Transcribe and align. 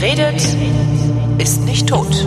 Wer 0.00 0.10
redet, 0.10 0.56
ist 1.38 1.64
nicht 1.64 1.88
tot. 1.88 2.24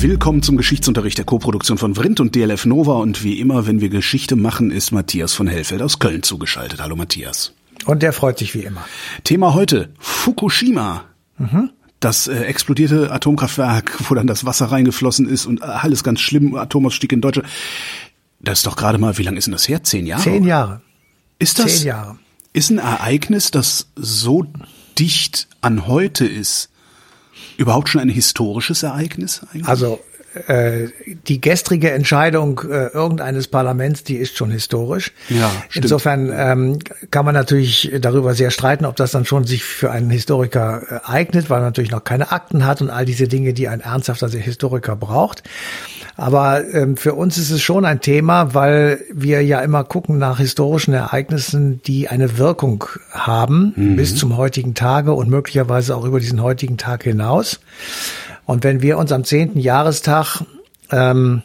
Willkommen 0.00 0.42
zum 0.42 0.56
Geschichtsunterricht 0.56 1.18
der 1.18 1.24
Koproduktion 1.24 1.78
von 1.78 1.94
Vrindt 1.94 2.18
und 2.18 2.34
DLF 2.34 2.66
Nova 2.66 2.94
und 2.94 3.22
wie 3.22 3.38
immer, 3.38 3.68
wenn 3.68 3.80
wir 3.80 3.90
Geschichte 3.90 4.34
machen, 4.34 4.72
ist 4.72 4.90
Matthias 4.90 5.34
von 5.34 5.46
Hellfeld 5.46 5.82
aus 5.82 6.00
Köln 6.00 6.24
zugeschaltet. 6.24 6.82
Hallo 6.82 6.96
Matthias. 6.96 7.52
Und 7.84 8.02
der 8.02 8.12
freut 8.12 8.38
sich 8.38 8.54
wie 8.56 8.62
immer. 8.62 8.84
Thema 9.22 9.54
heute, 9.54 9.90
Fukushima. 10.00 11.04
Mhm. 11.38 11.70
Das 12.00 12.26
äh, 12.26 12.40
explodierte 12.40 13.12
Atomkraftwerk, 13.12 14.10
wo 14.10 14.16
dann 14.16 14.26
das 14.26 14.44
Wasser 14.44 14.66
reingeflossen 14.66 15.28
ist 15.28 15.46
und 15.46 15.62
alles 15.62 16.02
ganz 16.02 16.20
schlimm, 16.20 16.56
Atomausstieg 16.56 17.12
in 17.12 17.20
Deutschland. 17.20 17.48
Das 18.40 18.58
ist 18.58 18.66
doch 18.66 18.74
gerade 18.74 18.98
mal, 18.98 19.16
wie 19.16 19.22
lange 19.22 19.38
ist 19.38 19.44
denn 19.44 19.52
das 19.52 19.68
her? 19.68 19.84
Zehn 19.84 20.06
Jahre? 20.06 20.22
Zehn 20.22 20.42
Jahre. 20.42 20.80
Ist 21.38 21.60
das? 21.60 21.78
Zehn 21.78 21.86
Jahre. 21.86 22.18
Ist 22.54 22.70
ein 22.70 22.78
Ereignis, 22.78 23.50
das 23.50 23.88
so 23.96 24.46
dicht 24.96 25.48
an 25.60 25.88
heute 25.88 26.24
ist, 26.24 26.70
überhaupt 27.56 27.88
schon 27.88 28.00
ein 28.00 28.08
historisches 28.08 28.84
Ereignis? 28.84 29.42
Eigentlich? 29.52 29.68
Also 29.68 30.00
äh, 30.48 30.88
die 31.28 31.40
gestrige 31.40 31.90
Entscheidung 31.92 32.60
äh, 32.68 32.88
irgendeines 32.88 33.48
Parlaments, 33.48 34.04
die 34.04 34.16
ist 34.16 34.36
schon 34.36 34.50
historisch. 34.50 35.12
Ja, 35.28 35.50
stimmt. 35.68 35.84
Insofern 35.84 36.32
ähm, 36.34 36.78
kann 37.10 37.24
man 37.24 37.34
natürlich 37.34 37.92
darüber 38.00 38.34
sehr 38.34 38.50
streiten, 38.50 38.84
ob 38.84 38.96
das 38.96 39.12
dann 39.12 39.24
schon 39.24 39.44
sich 39.44 39.64
für 39.64 39.90
einen 39.90 40.10
Historiker 40.10 40.82
äh, 40.88 41.10
eignet, 41.10 41.50
weil 41.50 41.58
man 41.58 41.68
natürlich 41.68 41.90
noch 41.90 42.04
keine 42.04 42.32
Akten 42.32 42.66
hat 42.66 42.82
und 42.82 42.90
all 42.90 43.04
diese 43.04 43.28
Dinge, 43.28 43.52
die 43.52 43.68
ein 43.68 43.80
ernsthafter 43.80 44.28
Historiker 44.28 44.96
braucht. 44.96 45.42
Aber 46.16 46.62
ähm, 46.72 46.96
für 46.96 47.14
uns 47.14 47.38
ist 47.38 47.50
es 47.50 47.60
schon 47.62 47.84
ein 47.84 48.00
Thema, 48.00 48.54
weil 48.54 49.00
wir 49.12 49.42
ja 49.42 49.60
immer 49.60 49.82
gucken 49.82 50.18
nach 50.18 50.38
historischen 50.38 50.94
Ereignissen, 50.94 51.82
die 51.82 52.08
eine 52.08 52.38
Wirkung 52.38 52.84
haben 53.10 53.72
mhm. 53.74 53.96
bis 53.96 54.14
zum 54.14 54.36
heutigen 54.36 54.74
Tage 54.74 55.12
und 55.12 55.28
möglicherweise 55.28 55.96
auch 55.96 56.04
über 56.04 56.20
diesen 56.20 56.40
heutigen 56.40 56.76
Tag 56.76 57.02
hinaus. 57.02 57.60
Und 58.46 58.64
wenn 58.64 58.82
wir 58.82 58.98
uns 58.98 59.12
am 59.12 59.24
zehnten 59.24 59.58
Jahrestag 59.58 60.42
ähm, 60.90 61.42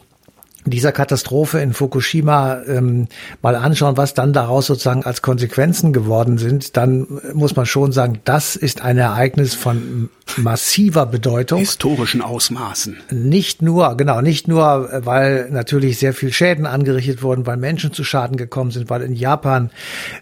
dieser 0.66 0.92
Katastrophe 0.92 1.60
in 1.60 1.72
Fukushima 1.72 2.62
ähm, 2.66 3.08
mal 3.40 3.56
anschauen, 3.56 3.96
was 3.96 4.14
dann 4.14 4.32
daraus 4.32 4.66
sozusagen 4.66 5.04
als 5.04 5.22
Konsequenzen 5.22 5.92
geworden 5.92 6.38
sind, 6.38 6.76
dann 6.76 7.06
muss 7.32 7.56
man 7.56 7.66
schon 7.66 7.92
sagen, 7.92 8.20
das 8.24 8.56
ist 8.56 8.82
ein 8.82 8.98
Ereignis 8.98 9.54
von 9.54 10.10
massiver 10.36 11.06
Bedeutung. 11.06 11.60
Historischen 11.60 12.22
Ausmaßen. 12.22 12.98
Nicht 13.10 13.62
nur, 13.62 13.96
genau, 13.96 14.20
nicht 14.20 14.48
nur, 14.48 14.90
weil 15.04 15.50
natürlich 15.50 15.98
sehr 15.98 16.12
viel 16.12 16.32
Schäden 16.32 16.66
angerichtet 16.66 17.22
wurden, 17.22 17.46
weil 17.46 17.56
Menschen 17.56 17.92
zu 17.92 18.04
Schaden 18.04 18.36
gekommen 18.36 18.70
sind, 18.70 18.90
weil 18.90 19.02
in 19.02 19.14
Japan 19.14 19.70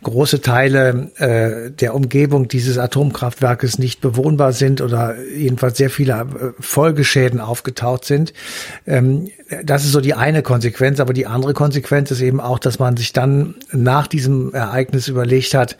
große 0.02 0.40
Teile 0.40 1.10
äh, 1.16 1.70
der 1.70 1.94
Umgebung 1.94 2.48
dieses 2.48 2.78
Atomkraftwerkes 2.78 3.78
nicht 3.78 4.00
bewohnbar 4.00 4.52
sind 4.52 4.80
oder 4.80 5.16
jedenfalls 5.36 5.78
sehr 5.78 5.90
viele 5.90 6.12
äh, 6.12 6.26
Folgeschäden 6.60 7.40
aufgetaucht 7.40 8.04
sind. 8.04 8.32
Ähm, 8.86 9.28
das 9.64 9.84
ist 9.84 9.92
so 9.92 10.00
die 10.00 10.14
eine 10.14 10.42
Konsequenz, 10.42 11.00
aber 11.00 11.12
die 11.12 11.26
andere 11.26 11.54
Konsequenz 11.54 12.10
ist 12.10 12.20
eben 12.20 12.40
auch, 12.40 12.58
dass 12.58 12.78
man 12.78 12.96
sich 12.96 13.12
dann 13.12 13.54
nach 13.72 14.06
diesem 14.06 14.52
Ereignis 14.52 15.08
überlegt 15.08 15.54
hat, 15.54 15.76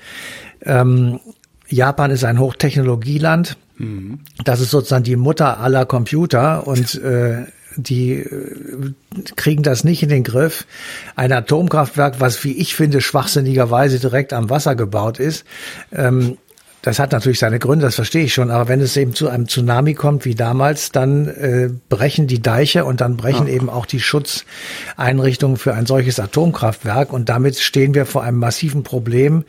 ähm, 0.63 1.21
Japan 1.69 2.11
ist 2.11 2.25
ein 2.25 2.39
Hochtechnologieland. 2.39 3.57
Mhm. 3.77 4.21
Das 4.45 4.61
ist 4.61 4.71
sozusagen 4.71 5.05
die 5.05 5.17
Mutter 5.17 5.61
aller 5.61 5.85
Computer 5.85 6.67
und 6.67 6.95
äh, 6.97 7.45
die 7.77 8.15
äh, 8.15 8.93
kriegen 9.37 9.63
das 9.63 9.85
nicht 9.85 10.03
in 10.03 10.09
den 10.09 10.25
Griff. 10.25 10.67
Ein 11.15 11.33
Atomkraftwerk, 11.33 12.21
was 12.21 12.43
wie 12.45 12.53
ich 12.53 12.75
finde 12.75 13.01
schwachsinnigerweise 13.01 14.01
direkt 14.01 14.33
am 14.33 14.51
Wasser 14.51 14.75
gebaut 14.75 15.21
ist, 15.21 15.45
ähm, 15.93 16.39
das 16.89 16.99
hat 16.99 17.13
natürlich 17.13 17.39
seine 17.39 17.59
Gründe, 17.59 17.85
das 17.85 17.97
verstehe 17.97 18.25
ich 18.25 18.33
schon. 18.33 18.51
Aber 18.51 18.67
wenn 18.67 18.81
es 18.81 18.97
eben 18.97 19.13
zu 19.13 19.29
einem 19.29 19.47
Tsunami 19.47 19.93
kommt 19.93 20.25
wie 20.25 20.35
damals, 20.35 20.91
dann 20.91 21.29
äh, 21.29 21.69
brechen 21.91 22.27
die 22.27 22.41
Deiche 22.41 22.87
und 22.87 23.03
dann 23.03 23.19
brechen 23.19 23.47
ja. 23.47 23.53
eben 23.53 23.69
auch 23.69 23.85
die 23.85 24.01
Schutzeinrichtungen 24.01 25.59
für 25.59 25.75
ein 25.75 25.85
solches 25.85 26.19
Atomkraftwerk. 26.19 27.13
Und 27.13 27.29
damit 27.29 27.59
stehen 27.59 27.93
wir 27.93 28.07
vor 28.07 28.23
einem 28.23 28.39
massiven 28.39 28.85
Problem, 28.85 29.45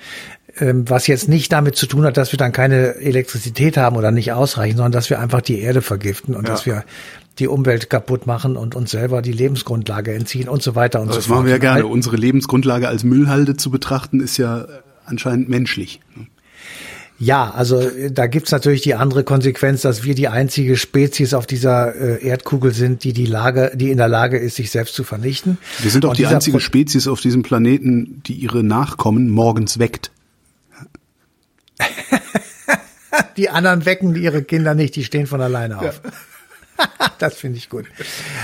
ähm, 0.60 0.90
was 0.90 1.08
jetzt 1.08 1.30
nicht 1.30 1.54
damit 1.54 1.78
zu 1.78 1.86
tun 1.86 2.04
hat, 2.04 2.18
dass 2.18 2.34
wir 2.34 2.38
dann 2.38 2.52
keine 2.52 2.96
Elektrizität 2.96 3.78
haben 3.78 3.96
oder 3.96 4.12
nicht 4.12 4.34
ausreichen, 4.34 4.76
sondern 4.76 4.92
dass 4.92 5.10
wir 5.10 5.22
einfach 5.22 5.40
die 5.40 5.62
Erde 5.62 5.82
vergiften 5.82 6.36
und 6.36 6.46
ja. 6.46 6.54
dass 6.54 6.66
wir 6.66 6.84
die 7.40 7.48
Umwelt 7.48 7.90
kaputt 7.90 8.28
machen 8.28 8.58
und 8.58 8.76
uns 8.76 8.92
selber 8.92 9.22
die 9.22 9.32
Lebensgrundlage 9.32 10.14
entziehen 10.14 10.50
und 10.50 10.62
so 10.62 10.76
weiter 10.76 11.00
und 11.00 11.08
das 11.08 11.16
so 11.16 11.22
fort. 11.22 11.30
Das 11.30 11.36
machen 11.38 11.46
wir 11.46 11.54
ja 11.54 11.58
gerne. 11.58 11.88
Unsere 11.88 12.18
Lebensgrundlage 12.18 12.90
als 12.90 13.06
Müllhalde 13.06 13.56
zu 13.56 13.72
betrachten, 13.72 14.20
ist 14.20 14.36
ja 14.36 14.68
anscheinend 15.06 15.48
menschlich. 15.48 16.02
Ja, 17.20 17.52
also 17.52 17.84
da 18.12 18.28
gibt's 18.28 18.52
natürlich 18.52 18.82
die 18.82 18.96
andere 18.96 19.26
Konsequenz, 19.26 19.82
dass 19.82 20.04
wir 20.04 20.16
die 20.16 20.30
einzige 20.30 20.78
Spezies 20.78 21.34
auf 21.34 21.46
dieser 21.46 21.94
äh, 21.94 22.26
Erdkugel 22.26 22.74
sind, 22.74 23.04
die 23.04 23.12
die 23.12 23.26
Lage, 23.26 23.74
die 23.76 23.92
in 23.92 23.98
der 23.98 24.08
Lage 24.08 24.38
ist, 24.38 24.56
sich 24.56 24.72
selbst 24.72 24.96
zu 24.96 25.04
vernichten. 25.04 25.58
Wir 25.80 25.92
sind 25.92 26.06
auch 26.06 26.14
die 26.14 26.26
einzige 26.26 26.58
Pro 26.58 26.62
Spezies 26.62 27.10
auf 27.10 27.20
diesem 27.20 27.44
Planeten, 27.44 28.24
die 28.26 28.34
ihre 28.34 28.64
Nachkommen 28.64 29.30
morgens 29.30 29.80
weckt. 29.80 30.12
die 33.38 33.50
anderen 33.50 33.86
wecken 33.86 34.16
ihre 34.16 34.42
Kinder 34.44 34.74
nicht, 34.74 34.96
die 34.96 35.04
stehen 35.04 35.28
von 35.28 35.42
alleine 35.42 35.80
auf. 35.80 36.02
Ja. 36.04 36.12
das 37.20 37.36
finde 37.36 37.58
ich 37.58 37.70
gut. 37.70 37.86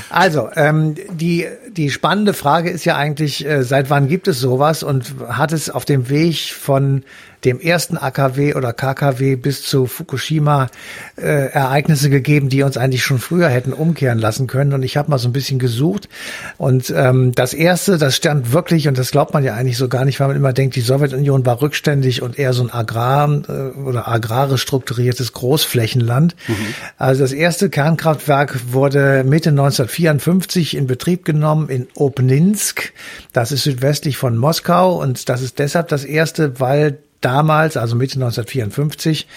Also, 0.10 0.50
ähm, 0.56 0.96
die, 1.12 1.48
die 1.72 1.90
spannende 1.90 2.34
Frage 2.34 2.70
ist 2.70 2.86
ja 2.86 2.98
eigentlich, 2.98 3.46
äh, 3.46 3.64
seit 3.64 3.90
wann 3.90 4.08
gibt 4.08 4.28
es 4.28 4.40
sowas 4.40 4.84
und 4.84 5.16
hat 5.28 5.54
es 5.54 5.70
auf 5.70 5.86
dem 5.86 6.10
Weg 6.10 6.52
von 6.52 7.04
dem 7.44 7.60
ersten 7.60 7.98
AKW 7.98 8.56
oder 8.56 8.74
KKW 8.74 9.36
bis 9.36 9.64
zu 9.64 9.86
Fukushima 9.86 10.70
äh, 11.18 11.52
Ereignisse 11.52 12.10
gegeben, 12.10 12.50
die 12.50 12.64
uns 12.64 12.78
eigentlich 12.78 13.04
schon 13.04 13.20
früher 13.20 13.50
hätten 13.50 13.74
umkehren 13.74 14.20
lassen 14.20 14.48
können. 14.48 14.74
Und 14.74 14.84
ich 14.84 14.98
habe 14.98 15.10
mal 15.10 15.18
so 15.18 15.30
ein 15.30 15.34
bisschen 15.34 15.60
gesucht. 15.60 16.10
Und 16.58 16.94
ähm, 16.96 17.34
das 17.34 17.54
erste, 17.54 17.98
das 17.98 18.16
stand 18.16 18.54
wirklich, 18.54 18.88
und 18.88 18.98
das 18.98 19.12
glaubt 19.12 19.34
man 19.34 19.44
ja 19.44 19.56
eigentlich 19.56 19.78
so 19.78 19.88
gar 19.88 20.06
nicht, 20.06 20.20
weil 20.20 20.28
man 20.28 20.38
immer 20.38 20.54
denkt, 20.54 20.76
die 20.76 20.82
Sowjetunion 20.82 21.46
war 21.46 21.62
rückständig 21.62 22.22
und 22.22 22.40
eher 22.40 22.54
so 22.54 22.64
ein 22.64 22.72
Agrar- 22.72 23.26
äh, 23.48 23.78
oder 23.80 24.08
agrarisch 24.08 24.62
strukturiertes 24.62 25.34
Großflächenland. 25.34 26.36
Mhm. 26.48 26.54
Also 26.98 27.22
das 27.22 27.32
erste 27.32 27.70
Kernkraftwerk 27.70 28.72
wurde 28.72 29.24
Mitte 29.24 29.50
1954 29.50 30.76
in 30.76 30.88
Betrieb 30.88 31.26
genommen 31.26 31.70
in 31.70 31.88
Obninsk. 31.96 32.94
Das 33.34 33.52
ist 33.52 33.64
südwestlich 33.64 34.18
von 34.18 34.38
Moskau 34.38 35.02
und 35.02 35.30
das 35.30 35.42
ist 35.42 35.60
deshalb 35.60 35.88
das 35.88 36.04
erste, 36.04 36.60
weil 36.60 37.00
damals, 37.26 37.76
also 37.76 37.96
Mitte 37.96 38.16
1954, 38.16 39.28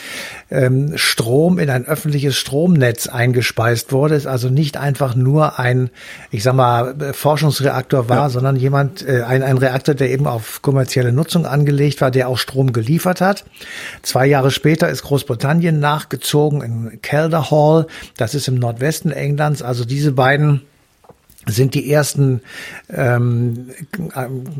ähm, 0.50 0.92
Strom 0.96 1.58
in 1.58 1.70
ein 1.70 1.86
öffentliches 1.86 2.36
Stromnetz 2.36 3.06
eingespeist 3.06 3.92
wurde. 3.92 4.14
Ist 4.14 4.26
also 4.26 4.50
nicht 4.50 4.76
einfach 4.76 5.14
nur 5.14 5.58
ein, 5.58 5.88
ich 6.30 6.42
sag 6.42 6.54
mal, 6.54 6.94
Forschungsreaktor 7.12 8.10
war, 8.10 8.24
ja. 8.24 8.28
sondern 8.28 8.56
jemand, 8.56 9.08
äh, 9.08 9.22
ein, 9.22 9.42
ein 9.42 9.56
Reaktor, 9.56 9.94
der 9.94 10.10
eben 10.10 10.26
auf 10.26 10.60
kommerzielle 10.60 11.12
Nutzung 11.12 11.46
angelegt 11.46 12.02
war, 12.02 12.10
der 12.10 12.28
auch 12.28 12.36
Strom 12.36 12.74
geliefert 12.74 13.22
hat. 13.22 13.46
Zwei 14.02 14.26
Jahre 14.26 14.50
später 14.50 14.90
ist 14.90 15.02
Großbritannien 15.02 15.80
nachgezogen 15.80 16.60
in 16.60 17.00
Calder 17.00 17.50
Hall. 17.50 17.86
Das 18.18 18.34
ist 18.34 18.48
im 18.48 18.56
Nordwesten 18.56 19.12
Englands. 19.12 19.62
Also 19.62 19.86
diese 19.86 20.12
beiden 20.12 20.60
sind 21.48 21.74
die 21.74 21.90
ersten 21.90 22.40
ähm, 22.90 23.70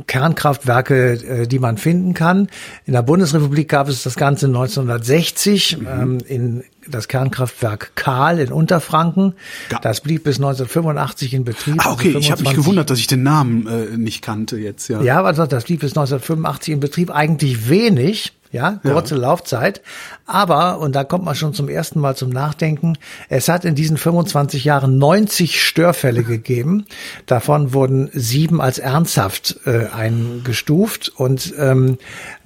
Kernkraftwerke, 0.06 1.12
äh, 1.12 1.47
die 1.47 1.59
man 1.59 1.78
finden 1.78 2.15
kann. 2.15 2.49
In 2.87 2.93
der 2.94 3.03
Bundesrepublik 3.03 3.69
gab 3.69 3.88
es 3.88 4.03
das 4.03 4.16
Ganze 4.16 4.47
1960 4.47 5.78
mhm. 5.78 5.87
ähm, 5.87 6.19
in 6.26 6.65
das 6.91 7.09
Kernkraftwerk 7.09 7.93
Kahl 7.94 8.38
in 8.38 8.53
Unterfranken. 8.53 9.34
Ja. 9.71 9.78
Das 9.81 10.00
blieb 10.00 10.25
bis 10.25 10.37
1985 10.37 11.35
in 11.35 11.44
Betrieb. 11.44 11.85
Ah, 11.85 11.93
okay, 11.93 12.08
also 12.08 12.19
ich 12.19 12.31
habe 12.31 12.43
mich 12.43 12.55
gewundert, 12.55 12.90
dass 12.90 12.99
ich 12.99 13.06
den 13.06 13.23
Namen 13.23 13.67
äh, 13.67 13.96
nicht 13.96 14.23
kannte 14.23 14.56
jetzt. 14.56 14.88
Ja, 14.88 15.02
ja, 15.02 15.23
also 15.23 15.46
das 15.46 15.64
blieb 15.64 15.81
bis 15.81 15.90
1985 15.90 16.75
in 16.75 16.81
Betrieb. 16.81 17.11
Eigentlich 17.11 17.69
wenig. 17.69 18.32
Ja, 18.50 18.81
kurze 18.83 19.15
ja. 19.15 19.21
Laufzeit. 19.21 19.83
Aber, 20.27 20.79
und 20.79 20.95
da 20.95 21.05
kommt 21.05 21.25
man 21.25 21.35
schon 21.35 21.55
zum 21.55 21.69
ersten 21.69 22.00
Mal 22.00 22.17
zum 22.17 22.31
Nachdenken, 22.31 22.97
es 23.29 23.49
hat 23.49 23.65
in 23.65 23.75
diesen 23.75 23.97
25 23.97 24.65
Jahren 24.65 24.99
90 24.99 25.62
Störfälle 25.62 26.23
gegeben. 26.23 26.87
Davon 27.27 27.73
wurden 27.73 28.11
sieben 28.12 28.61
als 28.61 28.79
ernsthaft 28.79 29.61
äh, 29.67 29.87
eingestuft. 29.87 31.12
Und 31.15 31.55
ähm, 31.59 31.99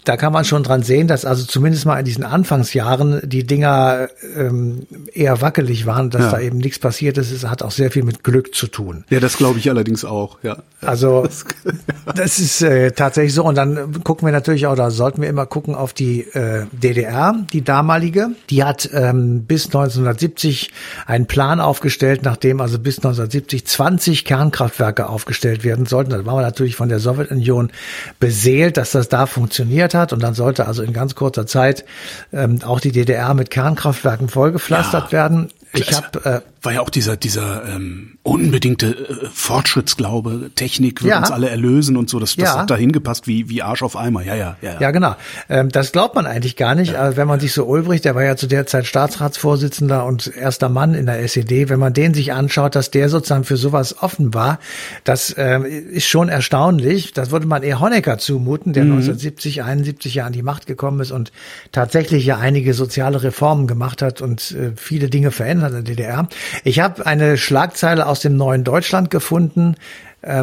da 0.04 0.16
kann 0.16 0.32
man 0.32 0.44
schon 0.44 0.64
dran 0.64 0.82
sehen, 0.82 1.06
dass 1.06 1.24
also 1.24 1.44
zumindest 1.44 1.86
mal 1.86 1.98
in 1.98 2.04
diesen 2.04 2.24
Anfangsjahren 2.24 3.20
die 3.24 3.44
Dinger 3.44 4.08
ähm, 4.36 4.86
eher 5.12 5.40
wackelig 5.40 5.86
waren, 5.86 6.10
dass 6.10 6.22
ja. 6.22 6.30
da 6.32 6.40
eben 6.40 6.58
nichts 6.58 6.80
passiert 6.80 7.18
ist. 7.18 7.30
Es 7.30 7.44
hat 7.44 7.62
auch 7.62 7.70
sehr 7.70 7.90
viel 7.92 8.02
mit 8.02 8.24
Glück 8.24 8.54
zu 8.54 8.66
tun. 8.66 9.04
Ja, 9.10 9.20
das 9.20 9.36
glaube 9.36 9.60
ich 9.60 9.70
allerdings 9.70 10.04
auch, 10.04 10.38
ja. 10.42 10.58
Also 10.80 11.28
das 12.16 12.38
ist 12.40 12.62
äh, 12.62 12.90
tatsächlich 12.90 13.34
so. 13.34 13.44
Und 13.44 13.54
dann 13.54 14.02
gucken 14.02 14.26
wir 14.26 14.32
natürlich 14.32 14.66
auch, 14.66 14.74
da 14.74 14.90
sollten 14.90 15.22
wir 15.22 15.28
immer 15.28 15.46
gucken 15.46 15.76
auf 15.76 15.92
die 15.92 16.22
äh, 16.22 16.66
DDR, 16.72 17.36
die 17.52 17.62
damalige. 17.62 18.30
Die 18.50 18.64
hat 18.64 18.90
ähm, 18.92 19.44
bis 19.44 19.66
1970 19.66 20.72
einen 21.06 21.26
Plan 21.26 21.60
aufgestellt, 21.60 22.22
nachdem 22.24 22.60
also 22.60 22.80
bis 22.80 22.98
1970 22.98 23.66
20 23.66 24.24
Kernkraftwerke 24.24 25.08
aufgestellt 25.08 25.62
werden 25.62 25.86
sollten. 25.86 26.10
Da 26.10 26.26
waren 26.26 26.36
wir 26.36 26.42
natürlich 26.42 26.74
von 26.74 26.88
der 26.88 26.98
Sowjetunion 26.98 27.70
beseelt, 28.18 28.76
dass 28.76 28.90
das 28.90 29.08
da 29.08 29.26
funktioniert 29.26 29.91
hat. 29.94 30.12
Und 30.12 30.22
dann 30.22 30.34
sollte 30.34 30.66
also 30.66 30.82
in 30.82 30.92
ganz 30.92 31.14
kurzer 31.14 31.46
Zeit 31.46 31.84
ähm, 32.32 32.60
auch 32.64 32.80
die 32.80 32.92
DDR 32.92 33.34
mit 33.34 33.50
Kernkraftwerken 33.50 34.28
vollgepflastert 34.28 35.06
Ja. 35.06 35.12
werden. 35.12 35.48
Ich 35.74 35.94
habe 35.94 36.24
äh, 36.24 36.40
war 36.62 36.72
ja 36.72 36.80
auch 36.80 36.90
dieser 36.90 37.16
dieser 37.16 37.64
ähm, 37.68 38.18
unbedingte 38.22 38.86
äh, 38.86 39.26
Fortschrittsglaube, 39.32 40.50
Technik 40.54 41.02
wird 41.02 41.10
Ja. 41.10 41.18
uns 41.18 41.30
alle 41.30 41.48
erlösen 41.48 41.96
und 41.96 42.08
so. 42.08 42.18
Das, 42.20 42.36
das 42.36 42.48
Ja. 42.50 42.58
hat 42.60 42.70
da 42.70 42.76
hingepasst 42.76 43.26
wie 43.26 43.48
wie 43.48 43.62
Arsch 43.62 43.82
auf 43.82 43.96
Eimer. 43.96 44.22
Ja, 44.22 44.34
ja, 44.36 44.56
ja. 44.62 44.80
Ja, 44.80 44.90
genau. 44.92 45.16
Ähm, 45.48 45.70
das 45.70 45.92
glaubt 45.92 46.14
man 46.14 46.26
eigentlich 46.26 46.56
gar 46.56 46.74
nicht. 46.74 46.94
Aber 46.94 47.16
wenn 47.16 47.26
man 47.26 47.40
sich 47.40 47.52
so 47.52 47.64
Ulbricht, 47.64 48.04
der 48.04 48.14
war 48.14 48.22
ja 48.24 48.36
zu 48.36 48.46
der 48.46 48.66
Zeit 48.66 48.86
Staatsratsvorsitzender 48.86 50.04
und 50.04 50.34
erster 50.36 50.68
Mann 50.68 50.94
in 50.94 51.06
der 51.06 51.20
SED, 51.22 51.68
wenn 51.68 51.78
man 51.80 51.92
den 51.94 52.14
sich 52.14 52.32
anschaut, 52.32 52.74
dass 52.74 52.90
der 52.90 53.08
sozusagen 53.08 53.44
für 53.44 53.56
sowas 53.56 54.02
offen 54.02 54.34
war, 54.34 54.58
das 55.04 55.34
ähm, 55.38 55.64
ist 55.64 56.06
schon 56.06 56.28
erstaunlich. 56.28 57.12
Das 57.12 57.30
würde 57.30 57.46
man 57.46 57.62
eher 57.62 57.80
Honecker 57.80 58.18
zumuten, 58.18 58.72
der 58.72 58.84
1970, 58.84 59.62
71 59.62 60.14
Jahren 60.14 60.28
an 60.28 60.32
die 60.32 60.42
Macht 60.42 60.66
gekommen 60.66 61.00
ist 61.00 61.10
und 61.10 61.32
tatsächlich 61.72 62.24
ja 62.24 62.38
einige 62.38 62.74
soziale 62.74 63.22
Reformen 63.22 63.66
gemacht 63.66 64.02
hat 64.02 64.20
und 64.22 64.52
äh, 64.52 64.72
viele 64.76 65.08
Dinge 65.10 65.30
verändert 65.32 65.70
in 65.70 65.84
der 65.84 65.94
DDR. 65.96 66.28
Ich 66.64 66.80
habe 66.80 67.06
eine 67.06 67.36
Schlagzeile 67.36 68.06
aus 68.06 68.20
dem 68.20 68.36
Neuen 68.36 68.64
Deutschland 68.64 69.10
gefunden, 69.10 69.76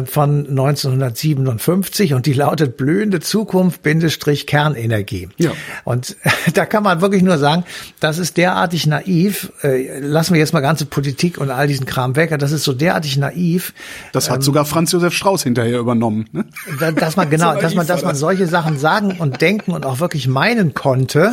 von 0.04 0.46
1957 0.48 2.14
und 2.14 2.26
die 2.26 2.32
lautet 2.32 2.76
blühende 2.76 3.20
Zukunft 3.20 3.82
Bindestrich 3.82 4.46
Kernenergie. 4.46 5.28
Ja. 5.38 5.52
Und 5.84 6.16
da 6.54 6.66
kann 6.66 6.82
man 6.82 7.00
wirklich 7.00 7.22
nur 7.22 7.38
sagen, 7.38 7.64
das 7.98 8.18
ist 8.18 8.36
derartig 8.36 8.86
naiv. 8.86 9.52
Äh, 9.62 10.00
lassen 10.00 10.34
wir 10.34 10.40
jetzt 10.40 10.52
mal 10.52 10.60
ganze 10.60 10.84
Politik 10.86 11.38
und 11.38 11.50
all 11.50 11.66
diesen 11.66 11.86
Kram 11.86 12.16
weg. 12.16 12.36
Das 12.38 12.52
ist 12.52 12.64
so 12.64 12.72
derartig 12.72 13.16
naiv, 13.16 13.72
Das 14.12 14.28
Ähm, 14.28 14.34
hat 14.34 14.42
sogar 14.42 14.64
Franz 14.64 14.92
Josef 14.92 15.14
Strauß 15.14 15.42
hinterher 15.42 15.78
übernommen. 15.78 16.26
Ne? 16.32 16.44
da- 16.78 16.92
dass 16.92 17.16
man 17.16 17.30
genau, 17.30 17.54
dass 17.58 17.74
man, 17.74 17.86
dass 17.86 18.02
man 18.02 18.14
solche 18.14 18.46
Sachen 18.46 18.78
sagen 18.78 19.16
und 19.18 19.40
denken 19.40 19.72
und 19.72 19.86
auch 19.86 20.00
wirklich 20.00 20.28
meinen 20.28 20.74
konnte. 20.74 21.32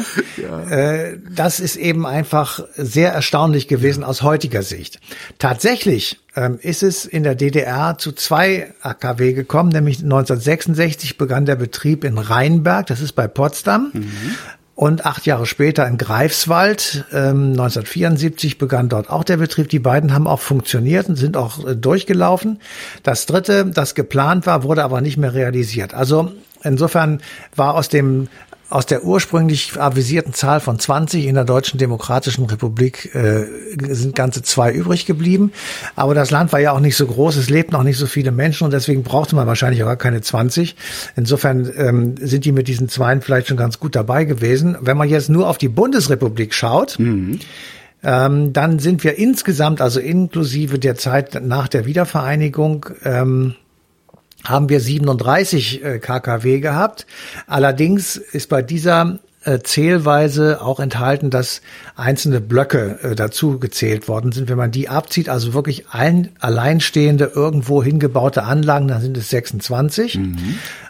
Äh, 0.69 1.17
das 1.29 1.59
ist 1.59 1.75
eben 1.75 2.05
einfach 2.05 2.61
sehr 2.75 3.11
erstaunlich 3.11 3.67
gewesen 3.67 4.03
aus 4.03 4.21
heutiger 4.21 4.63
Sicht. 4.63 4.99
Tatsächlich 5.39 6.19
ähm, 6.37 6.59
ist 6.61 6.83
es 6.83 7.05
in 7.05 7.23
der 7.23 7.33
DDR 7.33 7.97
zu 7.97 8.11
zwei 8.11 8.71
AKW 8.81 9.33
gekommen, 9.33 9.69
nämlich 9.69 9.97
1966 9.97 11.17
begann 11.17 11.47
der 11.47 11.55
Betrieb 11.55 12.03
in 12.03 12.19
Rheinberg, 12.19 12.85
das 12.85 13.01
ist 13.01 13.13
bei 13.13 13.27
Potsdam. 13.27 13.91
Und 14.75 15.07
acht 15.07 15.25
Jahre 15.25 15.47
später 15.47 15.87
in 15.87 15.97
Greifswald, 15.97 17.05
ähm, 17.11 17.53
1974 17.53 18.59
begann 18.59 18.89
dort 18.89 19.09
auch 19.09 19.23
der 19.23 19.37
Betrieb. 19.37 19.69
Die 19.69 19.79
beiden 19.79 20.13
haben 20.13 20.27
auch 20.27 20.39
funktioniert 20.39 21.09
und 21.09 21.15
sind 21.15 21.35
auch 21.35 21.65
äh, 21.65 21.75
durchgelaufen. 21.75 22.59
Das 23.01 23.25
dritte, 23.25 23.65
das 23.65 23.95
geplant 23.95 24.45
war, 24.45 24.61
wurde 24.61 24.83
aber 24.83 25.01
nicht 25.01 25.17
mehr 25.17 25.33
realisiert. 25.33 25.95
Also 25.95 26.31
insofern 26.63 27.21
war 27.55 27.73
aus 27.73 27.89
dem 27.89 28.27
aus 28.69 28.85
der 28.85 29.03
ursprünglich 29.03 29.79
avisierten 29.79 30.33
Zahl 30.33 30.59
von 30.59 30.77
20 30.77 31.25
in 31.25 31.35
der 31.35 31.45
Deutschen 31.45 31.77
Demokratischen 31.77 32.45
Republik 32.45 33.13
äh, 33.15 33.45
sind 33.89 34.15
ganze 34.15 34.41
zwei 34.41 34.71
übrig 34.71 35.05
geblieben. 35.05 35.51
Aber 35.95 36.13
das 36.13 36.31
Land 36.31 36.51
war 36.51 36.59
ja 36.59 36.71
auch 36.73 36.79
nicht 36.79 36.97
so 36.97 37.07
groß, 37.07 37.37
es 37.37 37.49
lebten 37.49 37.75
auch 37.75 37.83
nicht 37.83 37.97
so 37.97 38.07
viele 38.07 38.31
Menschen 38.31 38.65
und 38.65 38.71
deswegen 38.71 39.03
brauchte 39.03 39.35
man 39.35 39.47
wahrscheinlich 39.47 39.83
auch 39.83 39.87
gar 39.87 39.95
keine 39.95 40.21
20. 40.21 40.75
Insofern 41.15 41.71
ähm, 41.77 42.15
sind 42.19 42.45
die 42.45 42.51
mit 42.51 42.67
diesen 42.67 42.89
Zweien 42.89 43.21
vielleicht 43.21 43.47
schon 43.47 43.57
ganz 43.57 43.79
gut 43.79 43.95
dabei 43.95 44.25
gewesen. 44.25 44.77
Wenn 44.81 44.97
man 44.97 45.09
jetzt 45.09 45.29
nur 45.29 45.47
auf 45.47 45.57
die 45.57 45.69
Bundesrepublik 45.69 46.53
schaut, 46.53 46.97
ähm, 48.03 48.53
dann 48.53 48.79
sind 48.79 49.03
wir 49.03 49.17
insgesamt, 49.17 49.81
also 49.81 49.99
inklusive 49.99 50.79
der 50.79 50.95
Zeit 50.95 51.41
nach 51.43 51.67
der 51.67 51.85
Wiedervereinigung, 51.85 52.85
ähm, 53.03 53.55
haben 54.43 54.69
wir 54.69 54.79
37 54.79 55.83
äh, 55.83 55.99
KKW 55.99 56.59
gehabt. 56.59 57.05
Allerdings 57.47 58.15
ist 58.17 58.49
bei 58.49 58.61
dieser 58.61 59.19
äh, 59.47 59.59
Zählweise 59.63 60.61
auch 60.61 60.79
enthalten, 60.79 61.29
dass 61.29 61.61
einzelne 61.95 62.41
Blöcke 62.41 62.99
äh, 63.01 63.15
dazu 63.15 63.59
gezählt 63.59 64.07
worden 64.07 64.33
sind. 64.33 64.49
Wenn 64.49 64.57
man 64.57 64.71
die 64.71 64.89
abzieht, 64.89 65.29
also 65.29 65.53
wirklich 65.53 65.85
ein 65.91 66.29
alleinstehende 66.39 67.31
irgendwo 67.33 67.81
hingebaute 67.81 68.43
Anlagen, 68.43 68.89
dann 68.89 69.01
sind 69.01 69.15
es 69.15 69.29
26. 69.29 70.17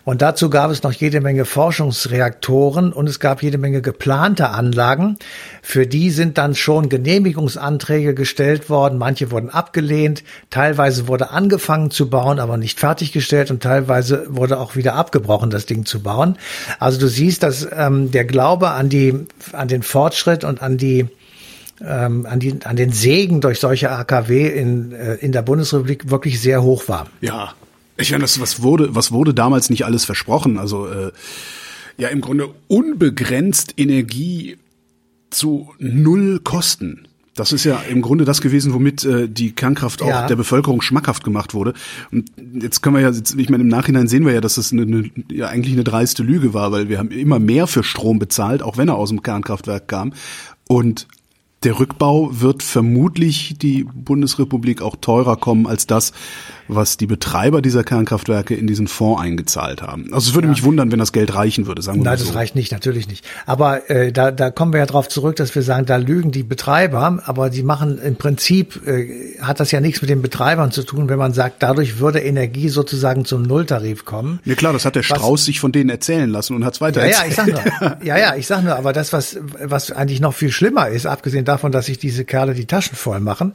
Und 0.05 0.21
dazu 0.21 0.49
gab 0.49 0.71
es 0.71 0.83
noch 0.83 0.93
jede 0.93 1.21
Menge 1.21 1.45
Forschungsreaktoren 1.45 2.93
und 2.93 3.07
es 3.07 3.19
gab 3.19 3.43
jede 3.43 3.57
Menge 3.57 3.81
geplante 3.81 4.49
Anlagen. 4.49 5.17
Für 5.61 5.85
die 5.85 6.09
sind 6.11 6.37
dann 6.37 6.55
schon 6.55 6.89
Genehmigungsanträge 6.89 8.15
gestellt 8.15 8.69
worden. 8.69 8.97
Manche 8.97 9.31
wurden 9.31 9.49
abgelehnt. 9.49 10.23
Teilweise 10.49 11.07
wurde 11.07 11.29
angefangen 11.31 11.91
zu 11.91 12.09
bauen, 12.09 12.39
aber 12.39 12.57
nicht 12.57 12.79
fertiggestellt 12.79 13.51
und 13.51 13.61
teilweise 13.61 14.25
wurde 14.29 14.59
auch 14.59 14.75
wieder 14.75 14.95
abgebrochen, 14.95 15.49
das 15.49 15.65
Ding 15.65 15.85
zu 15.85 16.01
bauen. 16.01 16.37
Also 16.79 16.99
du 16.99 17.07
siehst, 17.07 17.43
dass 17.43 17.67
ähm, 17.71 18.09
der 18.09 18.23
Glaube 18.23 18.46
an 18.55 18.89
die, 18.89 19.13
an 19.51 19.67
den 19.67 19.83
Fortschritt 19.83 20.43
und 20.43 20.61
an 20.61 20.77
die 20.77 21.07
ähm, 21.85 22.25
an, 22.25 22.39
die, 22.39 22.59
an 22.63 22.75
den 22.75 22.91
Segen 22.91 23.41
durch 23.41 23.59
solche 23.59 23.91
AKW 23.91 24.47
in, 24.47 24.91
äh, 24.93 25.15
in 25.15 25.31
der 25.31 25.43
Bundesrepublik 25.43 26.09
wirklich 26.09 26.41
sehr 26.41 26.63
hoch 26.63 26.87
war. 26.87 27.07
Ja, 27.21 27.53
ich 27.97 28.11
meine, 28.11 28.23
das 28.23 28.39
was 28.39 28.61
wurde, 28.61 28.95
was 28.95 29.11
wurde 29.11 29.33
damals 29.33 29.69
nicht 29.69 29.85
alles 29.85 30.05
versprochen? 30.05 30.57
Also 30.57 30.87
äh, 30.87 31.11
ja, 31.97 32.09
im 32.09 32.21
Grunde 32.21 32.49
unbegrenzt 32.67 33.73
Energie 33.77 34.57
zu 35.29 35.73
null 35.79 36.39
Kosten. 36.43 37.06
Das 37.37 37.51
ist 37.51 37.63
ja 37.63 37.77
im 37.89 38.01
Grunde 38.01 38.25
das 38.25 38.41
gewesen, 38.41 38.73
womit 38.73 39.05
äh, 39.05 39.29
die 39.29 39.51
Kernkraft 39.51 40.01
auch 40.01 40.07
Ja. 40.07 40.27
der 40.27 40.35
Bevölkerung 40.35 40.81
schmackhaft 40.81 41.23
gemacht 41.23 41.53
wurde. 41.53 41.73
Und 42.11 42.31
jetzt 42.61 42.81
können 42.81 42.95
wir 42.95 43.01
ja, 43.01 43.11
jetzt, 43.11 43.35
ich 43.37 43.49
meine, 43.49 43.63
im 43.63 43.69
Nachhinein 43.69 44.07
sehen 44.07 44.25
wir 44.25 44.33
ja, 44.33 44.41
dass 44.41 44.55
das 44.55 44.71
eine, 44.71 44.81
eine, 44.81 45.09
ja 45.31 45.47
eigentlich 45.47 45.73
eine 45.73 45.83
dreiste 45.83 46.23
Lüge 46.23 46.53
war, 46.53 46.71
weil 46.71 46.89
wir 46.89 46.97
haben 46.97 47.11
immer 47.11 47.39
mehr 47.39 47.67
für 47.67 47.83
Strom 47.83 48.19
bezahlt, 48.19 48.61
auch 48.63 48.77
wenn 48.77 48.89
er 48.89 48.95
aus 48.95 49.09
dem 49.09 49.21
Kernkraftwerk 49.21 49.87
kam. 49.87 50.13
Und 50.67 51.07
der 51.63 51.79
Rückbau 51.79 52.29
wird 52.39 52.61
vermutlich 52.63 53.55
die 53.57 53.83
Bundesrepublik 53.83 54.81
auch 54.81 54.95
teurer 54.95 55.37
kommen 55.37 55.65
als 55.67 55.87
das, 55.87 56.13
was 56.67 56.97
die 56.97 57.07
Betreiber 57.07 57.61
dieser 57.61 57.83
Kernkraftwerke 57.83 58.55
in 58.55 58.67
diesen 58.67 58.87
Fonds 58.87 59.21
eingezahlt 59.21 59.81
haben. 59.81 60.13
Also 60.13 60.29
es 60.29 60.35
würde 60.35 60.47
mich 60.47 60.63
wundern, 60.63 60.91
wenn 60.91 60.99
das 60.99 61.11
Geld 61.11 61.33
reichen 61.33 61.67
würde, 61.67 61.81
sagen 61.81 61.99
wir 61.99 62.03
Nein, 62.03 62.13
mal 62.13 62.17
das 62.17 62.27
so. 62.27 62.33
reicht 62.33 62.55
nicht, 62.55 62.71
natürlich 62.71 63.07
nicht. 63.07 63.25
Aber 63.45 63.89
äh, 63.89 64.11
da, 64.11 64.31
da 64.31 64.49
kommen 64.51 64.73
wir 64.73 64.79
ja 64.79 64.85
drauf 64.85 65.07
zurück, 65.07 65.35
dass 65.35 65.53
wir 65.55 65.61
sagen, 65.61 65.85
da 65.85 65.97
lügen 65.97 66.31
die 66.31 66.43
Betreiber, 66.43 67.19
aber 67.25 67.49
die 67.49 67.63
machen 67.63 67.99
im 67.99 68.15
Prinzip, 68.15 68.85
äh, 68.87 69.37
hat 69.41 69.59
das 69.59 69.71
ja 69.71 69.79
nichts 69.79 70.01
mit 70.01 70.09
den 70.09 70.21
Betreibern 70.21 70.71
zu 70.71 70.83
tun, 70.83 71.09
wenn 71.09 71.19
man 71.19 71.33
sagt, 71.33 71.63
dadurch 71.63 71.99
würde 71.99 72.19
Energie 72.19 72.69
sozusagen 72.69 73.25
zum 73.25 73.43
Nulltarif 73.43 74.05
kommen. 74.05 74.39
Ja 74.45 74.55
klar, 74.55 74.73
das 74.73 74.85
hat 74.85 74.95
der 74.95 75.03
Strauß 75.03 75.45
sich 75.45 75.59
von 75.59 75.71
denen 75.71 75.89
erzählen 75.89 76.29
lassen 76.29 76.55
und 76.55 76.65
hat 76.65 76.73
es 76.75 76.81
weiter 76.81 77.05
Ja, 77.05 77.23
ja, 77.23 77.25
ich 77.27 77.37
erzählt. 77.37 77.57
sag 77.79 77.99
nur. 77.99 78.07
Ja, 78.07 78.17
ja, 78.17 78.35
ich 78.35 78.47
sag 78.47 78.63
nur, 78.63 78.75
aber 78.75 78.93
das, 78.93 79.13
was, 79.13 79.37
was 79.63 79.91
eigentlich 79.91 80.19
noch 80.19 80.33
viel 80.33 80.51
schlimmer 80.51 80.89
ist, 80.89 81.05
abgesehen 81.05 81.45
davon, 81.45 81.71
dass 81.71 81.87
sich 81.87 81.97
diese 81.97 82.25
Kerle 82.25 82.53
die 82.53 82.65
Taschen 82.65 82.95
voll 82.95 83.19
machen, 83.19 83.53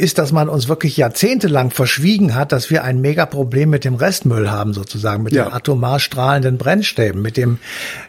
ist, 0.00 0.18
dass 0.18 0.32
man 0.32 0.48
uns 0.48 0.68
wirklich 0.68 0.96
jahrzehntelang 0.96 1.70
verschwiegen 1.70 2.34
hat, 2.34 2.50
dass 2.52 2.70
wir 2.70 2.82
ein 2.82 3.00
Megaproblem 3.00 3.70
mit 3.70 3.84
dem 3.84 3.94
Restmüll 3.94 4.50
haben, 4.50 4.72
sozusagen, 4.72 5.22
mit 5.22 5.32
Ja. 5.34 5.44
den 5.44 5.52
atomar 5.52 6.00
strahlenden 6.00 6.58
Brennstäben, 6.58 7.22
mit 7.22 7.36
dem 7.36 7.58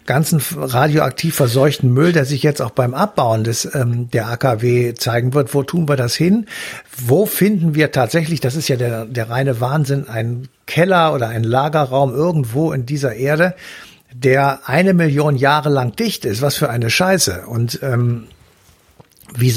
ganzen 0.06 0.42
radioaktiv 0.56 1.36
verseuchten 1.36 1.94
Müll, 1.94 2.14
der 2.14 2.26
sich 2.26 2.42
jetzt 2.42 2.62
auch 2.62 2.72
beim 2.72 2.94
Abbauen 2.94 3.44
des 3.44 3.70
ähm, 3.76 4.10
der 4.12 4.28
AKW 4.30 4.94
zeigen 4.96 5.34
wird. 5.34 5.54
Wo 5.54 5.64
tun 5.64 5.88
wir 5.88 5.98
das 5.98 6.16
hin? 6.16 6.48
Wo 6.98 7.26
finden 7.26 7.76
wir 7.76 7.92
tatsächlich, 7.92 8.40
das 8.40 8.56
ist 8.56 8.68
ja 8.70 8.78
der, 8.78 9.06
der 9.06 9.30
reine 9.30 9.60
Wahnsinn, 9.62 10.08
einen 10.08 10.48
Keller 10.66 11.14
oder 11.14 11.28
einen 11.28 11.44
Lagerraum 11.44 12.14
irgendwo 12.14 12.72
in 12.72 12.86
dieser 12.86 13.16
Erde, 13.16 13.54
der 14.14 14.62
eine 14.70 14.94
Million 14.94 15.36
Jahre 15.36 15.70
lang 15.70 15.96
dicht 15.96 16.26
ist. 16.26 16.42
Was 16.42 16.56
für 16.56 16.70
eine 16.70 16.90
Scheiße. 16.90 17.44
Und 17.48 17.80
ähm, 17.84 18.26
wie, 19.36 19.54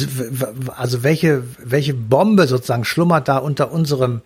also 0.76 1.02
welche, 1.02 1.42
welche 1.62 1.94
Bombe 1.94 2.46
sozusagen 2.46 2.84
schlummert 2.84 3.28
da 3.28 3.38
unter 3.38 3.72
unserem 3.72 4.22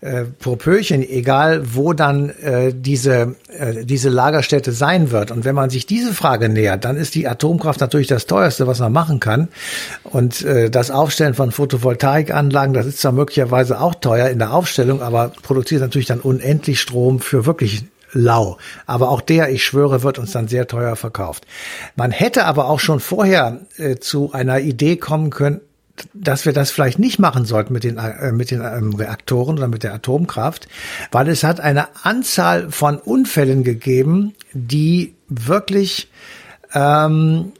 äh, 0.00 0.24
Propöchen, 0.24 1.02
egal 1.02 1.74
wo 1.74 1.92
dann 1.92 2.30
äh, 2.30 2.72
diese, 2.74 3.36
äh, 3.48 3.84
diese 3.84 4.08
Lagerstätte 4.08 4.72
sein 4.72 5.10
wird. 5.10 5.30
Und 5.30 5.44
wenn 5.44 5.54
man 5.54 5.70
sich 5.70 5.86
diese 5.86 6.12
Frage 6.12 6.48
nähert, 6.48 6.84
dann 6.84 6.96
ist 6.96 7.14
die 7.14 7.26
Atomkraft 7.26 7.80
natürlich 7.80 8.08
das 8.08 8.26
teuerste, 8.26 8.66
was 8.66 8.80
man 8.80 8.92
machen 8.92 9.20
kann. 9.20 9.48
Und 10.04 10.42
äh, 10.42 10.70
das 10.70 10.90
Aufstellen 10.90 11.34
von 11.34 11.52
Photovoltaikanlagen, 11.52 12.74
das 12.74 12.86
ist 12.86 13.00
zwar 13.00 13.12
möglicherweise 13.12 13.80
auch 13.80 13.94
teuer 13.94 14.28
in 14.28 14.38
der 14.38 14.52
Aufstellung, 14.52 15.02
aber 15.02 15.32
produziert 15.42 15.80
natürlich 15.80 16.08
dann 16.08 16.20
unendlich 16.20 16.80
Strom 16.80 17.20
für 17.20 17.46
wirklich 17.46 17.84
lau. 18.12 18.58
Aber 18.86 19.10
auch 19.10 19.20
der, 19.20 19.50
ich 19.50 19.64
schwöre, 19.64 20.02
wird 20.02 20.18
uns 20.18 20.32
dann 20.32 20.48
sehr 20.48 20.66
teuer 20.66 20.96
verkauft. 20.96 21.46
Man 21.96 22.10
hätte 22.10 22.44
aber 22.44 22.68
auch 22.68 22.80
schon 22.80 23.00
vorher 23.00 23.60
äh, 23.76 23.96
zu 23.96 24.32
einer 24.32 24.60
Idee 24.60 24.96
kommen 24.96 25.30
können, 25.30 25.60
dass 26.14 26.46
wir 26.46 26.52
das 26.52 26.70
vielleicht 26.70 26.98
nicht 26.98 27.18
machen 27.18 27.44
sollten 27.44 27.72
mit 27.72 27.84
den, 27.84 27.98
äh, 27.98 28.32
mit 28.32 28.50
den 28.50 28.60
ähm, 28.60 28.94
Reaktoren 28.94 29.58
oder 29.58 29.68
mit 29.68 29.82
der 29.82 29.94
Atomkraft, 29.94 30.68
weil 31.10 31.28
es 31.28 31.44
hat 31.44 31.60
eine 31.60 31.88
Anzahl 32.02 32.70
von 32.70 32.98
Unfällen 32.98 33.62
gegeben, 33.62 34.34
die 34.52 35.14
wirklich 35.28 36.10
ähm, 36.74 37.52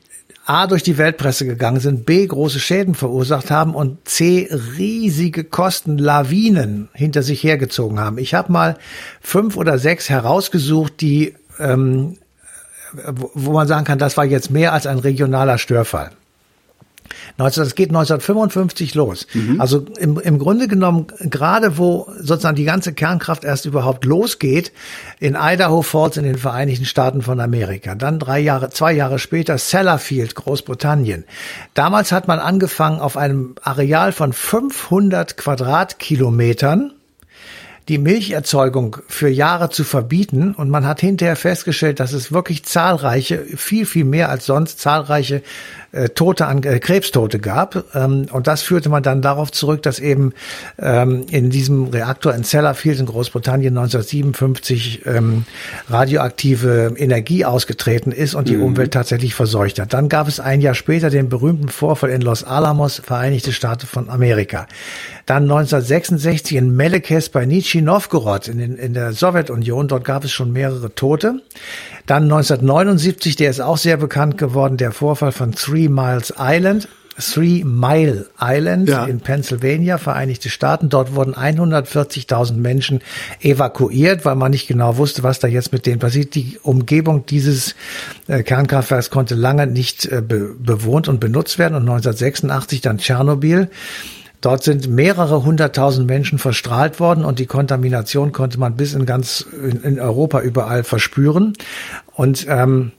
A 0.45 0.67
durch 0.67 0.83
die 0.83 0.99
Weltpresse 0.99 1.47
gegangen 1.47 1.81
sind, 1.81 2.05
B 2.05 2.27
große 2.27 2.59
Schäden 2.59 2.95
verursacht 2.95 3.51
haben 3.51 3.75
und 3.75 4.09
C 4.09 4.49
riesige 4.77 5.45
Kosten, 5.45 5.99
Lawinen 5.99 6.89
hinter 6.93 7.23
sich 7.23 7.45
hergezogen 7.45 8.01
haben. 8.01 8.19
Ich 8.19 8.35
habe 8.35 8.51
mal 8.51 8.77
fünf 9.21 9.57
oder 9.57 9.79
sechs 9.79 10.09
herausgesucht, 10.09 11.01
die 11.01 11.35
ähm, 11.59 12.17
wo 13.35 13.53
man 13.53 13.69
sagen 13.69 13.85
kann, 13.85 13.99
das 13.99 14.17
war 14.17 14.25
jetzt 14.25 14.51
mehr 14.51 14.73
als 14.73 14.87
ein 14.87 14.99
regionaler 14.99 15.59
Störfall. 15.59 16.11
Das 17.37 17.75
geht 17.75 17.90
1955 17.90 18.95
los. 18.95 19.26
Mhm. 19.35 19.61
Also 19.61 19.87
im, 19.99 20.19
im 20.19 20.38
Grunde 20.38 20.69
genommen, 20.69 21.07
gerade 21.21 21.78
wo 21.78 22.09
sozusagen 22.19 22.57
die 22.57 22.64
ganze 22.64 22.92
Kernkraft 22.92 23.45
erst 23.45 23.66
überhaupt 23.66 24.04
losgeht, 24.04 24.73
in 25.21 25.37
Idaho 25.38 25.83
Falls 25.83 26.16
in 26.16 26.25
den 26.25 26.38
Vereinigten 26.38 26.85
Staaten 26.85 27.23
von 27.23 27.40
Amerika. 27.40 27.95
Dann 27.95 28.19
drei 28.19 28.40
Jahre, 28.40 28.71
zwei 28.71 28.92
Jahre 28.92 29.19
später 29.19 29.59
Sellafield, 29.59 30.35
Großbritannien. 30.35 31.25
Damals 31.75 32.12
hat 32.12 32.28
man 32.28 32.38
angefangen 32.38 33.00
auf 33.00 33.16
einem 33.16 33.54
Areal 33.62 34.12
von 34.12 34.33
500 34.33 35.37
Quadratkilometern 35.37 36.92
die 37.89 37.99
Milcherzeugung 37.99 38.99
für 39.09 39.29
Jahre 39.29 39.71
zu 39.71 39.85
verbieten. 39.85 40.55
Und 40.55 40.71
man 40.71 40.87
hat 40.87 41.01
hinterher 41.01 41.37
festgestellt, 41.37 42.01
dass 42.01 42.12
es 42.12 42.33
wirklich 42.33 42.65
zahlreiche, 42.65 43.39
viel, 43.57 43.87
viel 43.87 44.05
mehr 44.05 44.29
als 44.29 44.47
sonst 44.47 44.81
zahlreiche 44.81 45.43
äh, 45.93 46.09
Tote 46.09 46.47
an 46.47 46.62
äh, 46.62 46.79
Krebstote 46.79 47.39
gab. 47.39 47.85
Ähm, 47.95 48.27
und 48.33 48.47
das 48.47 48.62
führte 48.62 48.89
man 48.89 49.03
dann 49.03 49.21
darauf 49.21 49.53
zurück, 49.53 49.83
dass 49.83 49.99
eben 49.99 50.33
ähm, 50.79 51.27
in 51.31 51.51
diesem 51.51 51.89
Reaktor 51.89 52.35
in 52.35 52.45
Sellafield 52.45 52.99
in 52.99 53.07
Großbritannien 53.07 53.77
1957 53.77 55.05
ähm, 55.05 55.45
radioaktive 55.91 56.95
Energie 56.97 57.45
ausgetreten 57.45 58.11
ist 58.11 58.35
und 58.35 58.49
die 58.49 58.57
mhm. 58.57 58.65
Umwelt 58.65 58.95
tatsächlich 58.95 59.35
verseucht 59.35 59.79
hat. 59.79 59.93
Dann 59.93 60.09
gab 60.09 60.29
es 60.29 60.41
ein 60.41 60.62
Jahr 60.62 60.75
später 60.75 61.11
den 61.11 61.29
berühmten 61.29 61.69
Vorfall 61.69 62.11
in 62.11 62.23
Los 62.23 62.43
Alamos, 62.43 63.03
Vereinigte 63.05 63.53
Staaten 63.53 63.87
von 63.87 64.09
Amerika. 64.09 64.67
Dann 65.27 65.45
1966 65.45 66.57
in 66.57 66.75
Melekes 66.75 67.29
bei 67.29 67.45
Nizhny 67.73 67.83
Novgorod 67.83 68.49
in, 68.49 68.76
in 68.76 68.95
der 68.95 69.12
Sowjetunion. 69.12 69.88
Dort 69.88 70.05
gab 70.05 70.25
es 70.25 70.33
schon 70.33 70.52
mehrere 70.52 70.95
Tote. 70.95 71.41
Dann 72.07 72.25
1979, 72.25 73.37
der 73.37 73.50
ist 73.50 73.61
auch 73.61 73.79
sehr 73.79 73.97
bekannt 73.97 74.37
geworden, 74.37 74.76
der 74.76 74.93
Vorfall 74.93 75.33
von 75.33 75.52
Three 75.52 75.88
Miles 75.88 76.35
Island. 76.38 76.88
Three 77.19 77.62
Mile 77.62 78.26
Island 78.41 78.88
ja. 78.88 79.05
in 79.05 79.21
Pennsylvania, 79.21 79.99
Vereinigte 79.99 80.49
Staaten. 80.49 80.88
Dort 80.88 81.14
wurden 81.14 81.35
140.000 81.35 82.55
Menschen 82.55 83.00
evakuiert, 83.41 84.25
weil 84.25 84.35
man 84.35 84.50
nicht 84.50 84.67
genau 84.67 84.97
wusste, 84.97 85.23
was 85.23 85.38
da 85.38 85.47
jetzt 85.47 85.73
mit 85.73 85.85
denen 85.85 85.99
passiert. 85.99 86.35
Die 86.35 86.59
Umgebung 86.62 87.26
dieses 87.26 87.75
äh, 88.29 88.43
Kernkraftwerks 88.43 89.11
konnte 89.11 89.35
lange 89.35 89.67
nicht 89.67 90.07
äh, 90.07 90.23
be 90.26 90.55
bewohnt 90.59 91.07
und 91.07 91.21
benutzt 91.21 91.59
werden. 91.59 91.75
Und 91.75 91.83
1986 91.83 92.81
dann 92.81 92.99
Tschernobyl. 92.99 93.69
Dort 94.43 94.65
sind 94.65 94.89
mehrere 94.89 95.45
hunderttausend 95.45 96.09
Menschen 96.09 96.39
verstrahlt 96.39 96.99
worden 97.01 97.25
und 97.25 97.39
die 97.39 97.47
Kontamination 97.47 98.33
konnte 98.33 98.59
man 98.59 98.77
bis 98.77 98.93
in 98.93 99.07
ganz 99.07 99.47
in, 99.85 100.01
Europa 100.01 100.41
überall 100.41 100.83
verspüren. 100.83 101.55
Und 102.13 102.45
ähm, 102.49 102.91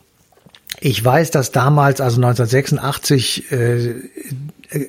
ich 0.80 1.04
weiß, 1.04 1.32
dass 1.32 1.52
damals, 1.52 2.00
also 2.02 2.16
1986, 2.16 3.52
äh, 3.52 3.96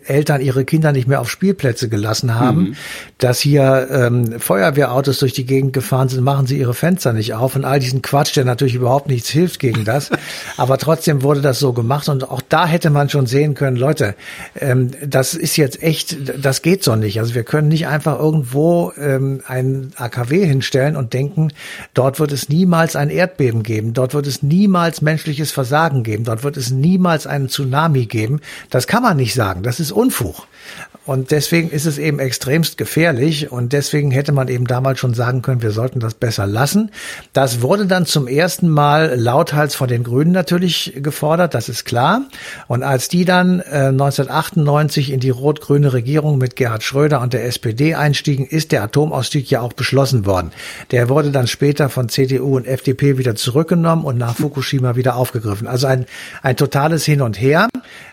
Eltern 0.06 0.40
ihre 0.40 0.64
Kinder 0.64 0.92
nicht 0.92 1.08
mehr 1.08 1.20
auf 1.20 1.30
Spielplätze 1.30 1.88
gelassen 1.88 2.34
haben, 2.34 2.60
mhm. 2.60 2.76
dass 3.18 3.40
hier 3.40 3.88
ähm, 3.90 4.40
Feuerwehrautos 4.40 5.18
durch 5.18 5.32
die 5.32 5.46
Gegend 5.46 5.72
gefahren 5.72 6.08
sind, 6.08 6.24
machen 6.24 6.46
sie 6.46 6.58
ihre 6.58 6.74
Fenster 6.74 7.12
nicht 7.12 7.34
auf 7.34 7.56
und 7.56 7.64
all 7.64 7.78
diesen 7.78 8.02
Quatsch, 8.02 8.34
der 8.36 8.44
natürlich 8.44 8.74
überhaupt 8.74 9.08
nichts 9.08 9.28
hilft 9.28 9.60
gegen 9.60 9.84
das. 9.84 10.10
Aber 10.56 10.78
trotzdem 10.78 11.22
wurde 11.22 11.40
das 11.40 11.58
so 11.58 11.72
gemacht 11.72 12.08
und 12.08 12.30
auch 12.30 12.40
da 12.48 12.66
hätte 12.66 12.90
man 12.90 13.08
schon 13.08 13.26
sehen 13.26 13.54
können, 13.54 13.76
Leute, 13.76 14.14
ähm, 14.58 14.90
das 15.06 15.34
ist 15.34 15.56
jetzt 15.56 15.82
echt, 15.82 16.16
das 16.42 16.62
geht 16.62 16.82
so 16.82 16.96
nicht. 16.96 17.20
Also 17.20 17.34
wir 17.34 17.44
können 17.44 17.68
nicht 17.68 17.86
einfach 17.86 18.18
irgendwo 18.18 18.92
ähm, 18.98 19.40
ein 19.46 19.92
AKW 19.96 20.46
hinstellen 20.46 20.96
und 20.96 21.12
denken, 21.12 21.52
dort 21.92 22.20
wird 22.20 22.32
es 22.32 22.48
niemals 22.48 22.96
ein 22.96 23.10
Erdbeben 23.10 23.62
geben, 23.62 23.92
dort 23.92 24.14
wird 24.14 24.26
es 24.26 24.42
niemals 24.42 25.02
menschliches 25.02 25.52
Versagen 25.52 26.02
geben, 26.02 26.24
dort 26.24 26.42
wird 26.42 26.56
es 26.56 26.70
niemals 26.70 27.26
einen 27.26 27.48
Tsunami 27.48 28.06
geben. 28.06 28.40
Das 28.70 28.86
kann 28.86 29.02
man 29.02 29.16
nicht 29.16 29.34
sagen. 29.34 29.62
Das 29.62 29.73
das 29.74 29.80
ist 29.80 29.90
Unfug. 29.90 30.46
Und 31.04 31.32
deswegen 31.32 31.68
ist 31.68 31.84
es 31.84 31.98
eben 31.98 32.20
extremst 32.20 32.78
gefährlich 32.78 33.50
und 33.50 33.72
deswegen 33.72 34.12
hätte 34.12 34.30
man 34.30 34.46
eben 34.46 34.66
damals 34.66 35.00
schon 35.00 35.12
sagen 35.12 35.42
können, 35.42 35.62
wir 35.62 35.72
sollten 35.72 35.98
das 35.98 36.14
besser 36.14 36.46
lassen. 36.46 36.92
Das 37.32 37.60
wurde 37.60 37.86
dann 37.86 38.06
zum 38.06 38.28
ersten 38.28 38.68
Mal 38.68 39.14
lauthals 39.16 39.74
von 39.74 39.88
den 39.88 40.04
Grünen 40.04 40.30
natürlich 40.30 40.94
gefordert, 40.96 41.54
das 41.54 41.68
ist 41.68 41.84
klar. 41.84 42.22
Und 42.68 42.84
als 42.84 43.08
die 43.08 43.24
dann 43.24 43.60
äh, 43.60 43.88
1998 43.88 45.10
in 45.10 45.18
die 45.18 45.30
rot-grüne 45.30 45.92
Regierung 45.92 46.38
mit 46.38 46.54
Gerhard 46.54 46.84
Schröder 46.84 47.20
und 47.20 47.32
der 47.32 47.44
SPD 47.44 47.94
einstiegen, 47.96 48.46
ist 48.46 48.70
der 48.70 48.84
Atomausstieg 48.84 49.50
ja 49.50 49.60
auch 49.60 49.72
beschlossen 49.72 50.24
worden. 50.24 50.52
Der 50.92 51.08
wurde 51.08 51.32
dann 51.32 51.48
später 51.48 51.90
von 51.90 52.08
CDU 52.08 52.56
und 52.56 52.66
FDP 52.66 53.18
wieder 53.18 53.34
zurückgenommen 53.34 54.04
und 54.04 54.16
nach 54.18 54.36
Fukushima 54.36 54.94
wieder 54.94 55.16
aufgegriffen. 55.16 55.66
Also 55.66 55.88
ein, 55.88 56.06
ein 56.42 56.56
totales 56.56 57.04
Hin 57.04 57.20
und 57.20 57.38
Her. 57.40 57.68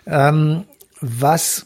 Ähm, 0.08 0.63
was 1.01 1.65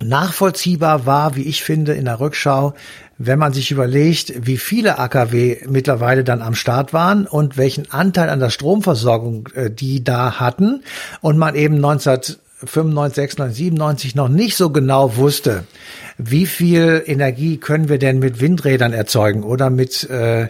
nachvollziehbar 0.00 1.06
war, 1.06 1.36
wie 1.36 1.42
ich 1.42 1.62
finde, 1.62 1.94
in 1.94 2.04
der 2.04 2.20
Rückschau, 2.20 2.74
wenn 3.18 3.38
man 3.38 3.52
sich 3.52 3.70
überlegt, 3.70 4.32
wie 4.46 4.56
viele 4.56 4.98
AKW 4.98 5.58
mittlerweile 5.68 6.22
dann 6.22 6.40
am 6.40 6.54
Start 6.54 6.92
waren 6.92 7.26
und 7.26 7.56
welchen 7.56 7.90
Anteil 7.90 8.30
an 8.30 8.38
der 8.38 8.50
Stromversorgung 8.50 9.48
äh, 9.54 9.70
die 9.70 10.04
da 10.04 10.38
hatten 10.38 10.84
und 11.20 11.36
man 11.36 11.56
eben 11.56 11.76
1995, 11.76 13.14
96, 13.14 13.56
97 13.56 14.14
noch 14.14 14.28
nicht 14.28 14.56
so 14.56 14.70
genau 14.70 15.16
wusste, 15.16 15.64
wie 16.16 16.46
viel 16.46 17.02
Energie 17.06 17.56
können 17.56 17.88
wir 17.88 17.98
denn 17.98 18.20
mit 18.20 18.40
Windrädern 18.40 18.92
erzeugen 18.92 19.42
oder 19.42 19.68
mit 19.68 20.08
äh, 20.10 20.48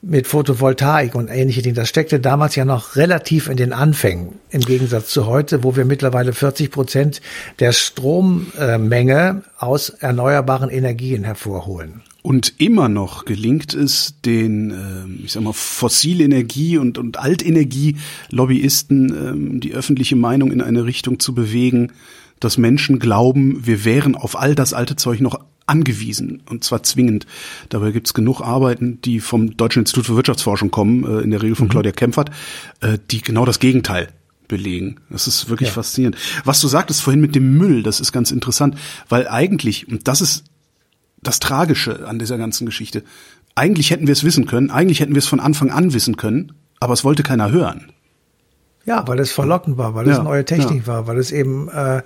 mit 0.00 0.26
Photovoltaik 0.26 1.14
und 1.14 1.28
ähnliche 1.28 1.62
Dinge. 1.62 1.74
Das 1.74 1.88
steckte 1.88 2.20
damals 2.20 2.54
ja 2.54 2.64
noch 2.64 2.96
relativ 2.96 3.48
in 3.48 3.56
den 3.56 3.72
Anfängen, 3.72 4.34
im 4.50 4.60
Gegensatz 4.60 5.08
zu 5.08 5.26
heute, 5.26 5.64
wo 5.64 5.74
wir 5.76 5.84
mittlerweile 5.84 6.32
40 6.32 6.70
Prozent 6.70 7.20
der 7.58 7.72
Strommenge 7.72 9.42
aus 9.58 9.90
erneuerbaren 9.90 10.70
Energien 10.70 11.24
hervorholen. 11.24 12.02
Und 12.22 12.54
immer 12.60 12.88
noch 12.88 13.24
gelingt 13.24 13.74
es 13.74 14.14
den, 14.24 14.70
ähm, 14.70 15.20
ich 15.24 15.32
sag 15.32 15.42
mal, 15.42 15.52
Fossilenergie 15.52 16.76
und, 16.76 16.98
und 16.98 17.18
Altenergie-Lobbyisten, 17.18 19.08
ähm, 19.08 19.60
die 19.60 19.72
öffentliche 19.72 20.16
Meinung 20.16 20.52
in 20.52 20.60
eine 20.60 20.84
Richtung 20.84 21.20
zu 21.20 21.34
bewegen, 21.34 21.92
dass 22.40 22.58
Menschen 22.58 22.98
glauben, 22.98 23.66
wir 23.66 23.84
wären 23.84 24.14
auf 24.14 24.38
all 24.38 24.54
das 24.54 24.74
alte 24.74 24.96
Zeug 24.96 25.20
noch 25.20 25.40
angewiesen 25.68 26.42
und 26.48 26.64
zwar 26.64 26.82
zwingend. 26.82 27.26
Dabei 27.68 27.92
gibt's 27.92 28.14
genug 28.14 28.40
Arbeiten, 28.40 29.00
die 29.02 29.20
vom 29.20 29.56
Deutschen 29.56 29.80
Institut 29.80 30.06
für 30.06 30.16
Wirtschaftsforschung 30.16 30.70
kommen, 30.70 31.04
äh, 31.04 31.20
in 31.20 31.30
der 31.30 31.42
Regel 31.42 31.56
von 31.56 31.66
mhm. 31.66 31.70
Claudia 31.70 31.92
Kempfert, 31.92 32.30
äh, 32.80 32.98
die 33.10 33.22
genau 33.22 33.44
das 33.44 33.58
Gegenteil 33.58 34.08
belegen. 34.48 34.96
Das 35.10 35.26
ist 35.26 35.48
wirklich 35.48 35.68
ja. 35.68 35.74
faszinierend. 35.74 36.16
Was 36.44 36.60
du 36.60 36.68
sagtest 36.68 37.02
vorhin 37.02 37.20
mit 37.20 37.34
dem 37.34 37.56
Müll, 37.56 37.82
das 37.82 38.00
ist 38.00 38.12
ganz 38.12 38.30
interessant, 38.30 38.76
weil 39.08 39.28
eigentlich, 39.28 39.88
und 39.88 40.08
das 40.08 40.20
ist 40.20 40.44
das 41.22 41.38
Tragische 41.38 42.06
an 42.06 42.18
dieser 42.18 42.38
ganzen 42.38 42.64
Geschichte, 42.64 43.04
eigentlich 43.54 43.90
hätten 43.90 44.06
wir 44.06 44.12
es 44.12 44.24
wissen 44.24 44.46
können, 44.46 44.70
eigentlich 44.70 45.00
hätten 45.00 45.14
wir 45.14 45.18
es 45.18 45.26
von 45.26 45.40
Anfang 45.40 45.70
an 45.70 45.92
wissen 45.92 46.16
können, 46.16 46.52
aber 46.80 46.94
es 46.94 47.04
wollte 47.04 47.22
keiner 47.22 47.50
hören. 47.50 47.92
Ja, 48.88 49.06
weil 49.06 49.20
es 49.20 49.32
verlockend 49.32 49.76
war, 49.76 49.94
weil 49.94 50.06
ja, 50.06 50.14
es 50.14 50.22
neue 50.22 50.46
Technik 50.46 50.86
ja. 50.86 50.86
war, 50.86 51.06
weil 51.06 51.18
es 51.18 51.30
eben, 51.30 51.68
äh, 51.68 52.00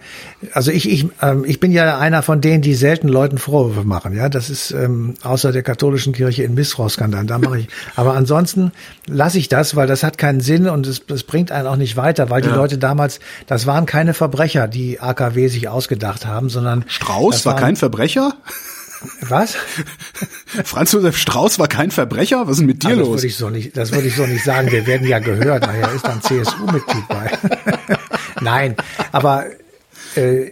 also 0.52 0.72
ich, 0.72 0.90
ich, 0.90 1.06
ähm, 1.22 1.44
ich 1.46 1.60
bin 1.60 1.70
ja 1.70 1.96
einer 1.96 2.24
von 2.24 2.40
denen, 2.40 2.60
die 2.60 2.74
selten 2.74 3.06
Leuten 3.06 3.38
Vorwürfe 3.38 3.86
machen. 3.86 4.16
Ja, 4.16 4.28
das 4.28 4.50
ist 4.50 4.72
ähm, 4.72 5.14
außer 5.22 5.52
der 5.52 5.62
katholischen 5.62 6.12
Kirche 6.12 6.42
in 6.42 6.54
Missbrauchsskandalen, 6.54 7.28
da 7.28 7.38
mache 7.38 7.60
ich. 7.60 7.68
Aber 7.94 8.14
ansonsten 8.14 8.72
lasse 9.06 9.38
ich 9.38 9.48
das, 9.48 9.76
weil 9.76 9.86
das 9.86 10.02
hat 10.02 10.18
keinen 10.18 10.40
Sinn 10.40 10.68
und 10.68 10.88
es, 10.88 11.00
es 11.06 11.22
bringt 11.22 11.52
einen 11.52 11.68
auch 11.68 11.76
nicht 11.76 11.96
weiter, 11.96 12.30
weil 12.30 12.42
ja. 12.42 12.50
die 12.50 12.56
Leute 12.56 12.78
damals, 12.78 13.20
das 13.46 13.64
waren 13.64 13.86
keine 13.86 14.12
Verbrecher, 14.12 14.66
die 14.66 14.98
AKW 14.98 15.46
sich 15.46 15.68
ausgedacht 15.68 16.26
haben, 16.26 16.48
sondern 16.48 16.84
Strauß 16.88 17.46
war 17.46 17.54
kein 17.54 17.76
Verbrecher. 17.76 18.34
Was? 19.20 19.56
Franz 20.64 20.92
Josef 20.92 21.16
Strauß 21.16 21.58
war 21.58 21.68
kein 21.68 21.90
Verbrecher? 21.90 22.46
Was 22.46 22.52
ist 22.52 22.58
denn 22.58 22.66
mit 22.66 22.82
dir 22.82 22.90
also, 22.90 23.00
los? 23.00 23.08
Das 23.08 23.22
würde 23.22 23.26
ich 23.26 23.36
so 23.36 23.50
nicht, 23.50 23.76
das 23.76 23.92
würde 23.92 24.08
ich 24.08 24.16
so 24.16 24.26
nicht 24.26 24.44
sagen. 24.44 24.70
Wir 24.70 24.86
werden 24.86 25.06
ja 25.06 25.18
gehört. 25.18 25.66
Naja, 25.66 25.88
ist 25.88 26.06
dann 26.06 26.22
CSU-Mitglied 26.22 27.08
bei. 27.08 27.30
Nein, 28.40 28.76
aber 29.12 29.46
äh, 30.16 30.50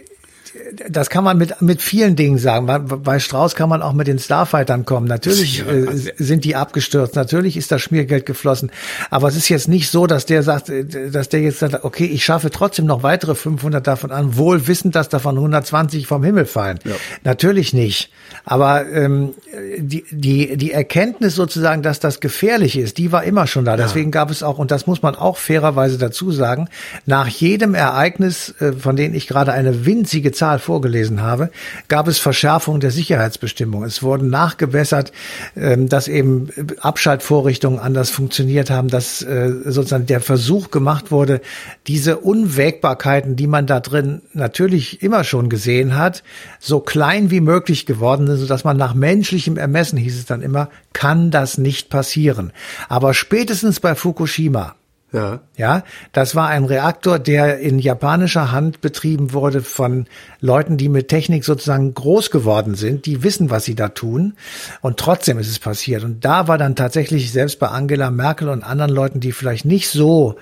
das 0.89 1.09
kann 1.09 1.23
man 1.23 1.37
mit, 1.37 1.61
mit 1.61 1.81
vielen 1.81 2.15
Dingen 2.15 2.37
sagen. 2.37 2.67
Bei 3.03 3.19
Strauß 3.19 3.55
kann 3.55 3.69
man 3.69 3.81
auch 3.81 3.93
mit 3.93 4.07
den 4.07 4.19
Starfightern 4.19 4.85
kommen. 4.85 5.07
Natürlich 5.07 5.65
äh, 5.67 6.13
sind 6.17 6.45
die 6.45 6.55
abgestürzt. 6.55 7.15
Natürlich 7.15 7.57
ist 7.57 7.71
das 7.71 7.81
Schmiergeld 7.81 8.25
geflossen. 8.25 8.71
Aber 9.09 9.27
es 9.27 9.35
ist 9.35 9.49
jetzt 9.49 9.67
nicht 9.67 9.89
so, 9.89 10.07
dass 10.07 10.25
der 10.25 10.43
sagt, 10.43 10.69
äh, 10.69 11.09
dass 11.09 11.29
der 11.29 11.41
jetzt 11.41 11.59
sagt, 11.59 11.83
okay, 11.83 12.05
ich 12.05 12.23
schaffe 12.23 12.49
trotzdem 12.49 12.85
noch 12.85 13.03
weitere 13.03 13.35
500 13.35 13.85
davon 13.85 14.11
an, 14.11 14.37
wohl 14.37 14.67
wissend, 14.67 14.95
dass 14.95 15.09
davon 15.09 15.35
120 15.35 16.07
vom 16.07 16.23
Himmel 16.23 16.45
fallen. 16.45 16.79
Ja. 16.85 16.95
Natürlich 17.23 17.73
nicht. 17.73 18.11
Aber 18.45 18.87
ähm, 18.89 19.33
die, 19.77 20.05
die, 20.09 20.57
die 20.57 20.71
Erkenntnis 20.71 21.35
sozusagen, 21.35 21.81
dass 21.81 21.99
das 21.99 22.19
gefährlich 22.19 22.77
ist, 22.77 22.97
die 22.97 23.11
war 23.11 23.23
immer 23.23 23.47
schon 23.47 23.65
da. 23.65 23.75
Deswegen 23.77 24.09
ja. 24.09 24.21
gab 24.21 24.31
es 24.31 24.43
auch, 24.43 24.57
und 24.57 24.71
das 24.71 24.87
muss 24.87 25.01
man 25.01 25.15
auch 25.15 25.37
fairerweise 25.37 25.97
dazu 25.97 26.31
sagen, 26.31 26.69
nach 27.05 27.27
jedem 27.27 27.75
Ereignis, 27.75 28.55
äh, 28.59 28.73
von 28.73 28.95
denen 28.95 29.15
ich 29.15 29.27
gerade 29.27 29.51
eine 29.51 29.85
winzige 29.85 30.31
Zahl 30.31 30.59
vorgelesen 30.61 31.21
habe, 31.21 31.49
gab 31.87 32.07
es 32.07 32.19
Verschärfung 32.19 32.79
der 32.79 32.91
Sicherheitsbestimmungen. 32.91 33.87
Es 33.87 34.03
wurden 34.03 34.29
nachgebessert, 34.29 35.11
ähm, 35.55 35.89
dass 35.89 36.07
eben 36.07 36.49
Abschaltvorrichtungen 36.79 37.79
anders 37.79 38.09
funktioniert 38.09 38.69
haben, 38.69 38.87
dass 38.87 39.21
äh, 39.21 39.51
sozusagen 39.65 40.05
der 40.05 40.21
Versuch 40.21 40.71
gemacht 40.71 41.11
wurde, 41.11 41.41
diese 41.87 42.17
Unwägbarkeiten, 42.19 43.35
die 43.35 43.47
man 43.47 43.67
da 43.67 43.79
drin 43.79 44.21
natürlich 44.33 45.01
immer 45.01 45.23
schon 45.23 45.49
gesehen 45.49 45.97
hat, 45.97 46.23
so 46.59 46.79
klein 46.79 47.31
wie 47.31 47.41
möglich 47.41 47.85
geworden 47.85 48.27
sind, 48.27 48.37
sodass 48.37 48.63
man 48.63 48.77
nach 48.77 48.93
menschlichem 48.93 49.57
Ermessen, 49.57 49.97
hieß 49.97 50.17
es 50.17 50.25
dann 50.25 50.41
immer, 50.41 50.69
kann 50.93 51.31
das 51.31 51.57
nicht 51.57 51.89
passieren. 51.89 52.51
Aber 52.89 53.13
spätestens 53.13 53.79
bei 53.79 53.95
Fukushima, 53.95 54.75
ja. 55.13 55.41
Ja, 55.57 55.83
das 56.13 56.35
war 56.35 56.47
ein 56.47 56.63
Reaktor, 56.63 57.19
der 57.19 57.59
in 57.59 57.77
japanischer 57.77 58.51
Hand 58.51 58.81
betrieben 58.81 59.33
wurde 59.33 59.61
von 59.61 60.07
Leuten, 60.39 60.77
die 60.77 60.89
mit 60.89 61.09
Technik 61.09 61.43
sozusagen 61.43 61.93
groß 61.93 62.31
geworden 62.31 62.75
sind, 62.75 63.05
die 63.05 63.21
wissen, 63.21 63.49
was 63.49 63.65
sie 63.65 63.75
da 63.75 63.89
tun. 63.89 64.33
Und 64.81 64.97
trotzdem 64.97 65.37
ist 65.37 65.49
es 65.49 65.59
passiert. 65.59 66.03
Und 66.03 66.23
da 66.25 66.47
war 66.47 66.57
dann 66.57 66.75
tatsächlich 66.75 67.31
selbst 67.31 67.59
bei 67.59 67.67
Angela 67.67 68.09
Merkel 68.09 68.49
und 68.49 68.63
anderen 68.63 68.91
Leuten, 68.91 69.19
die 69.19 69.33
vielleicht 69.33 69.65
nicht 69.65 69.89
so 69.89 70.37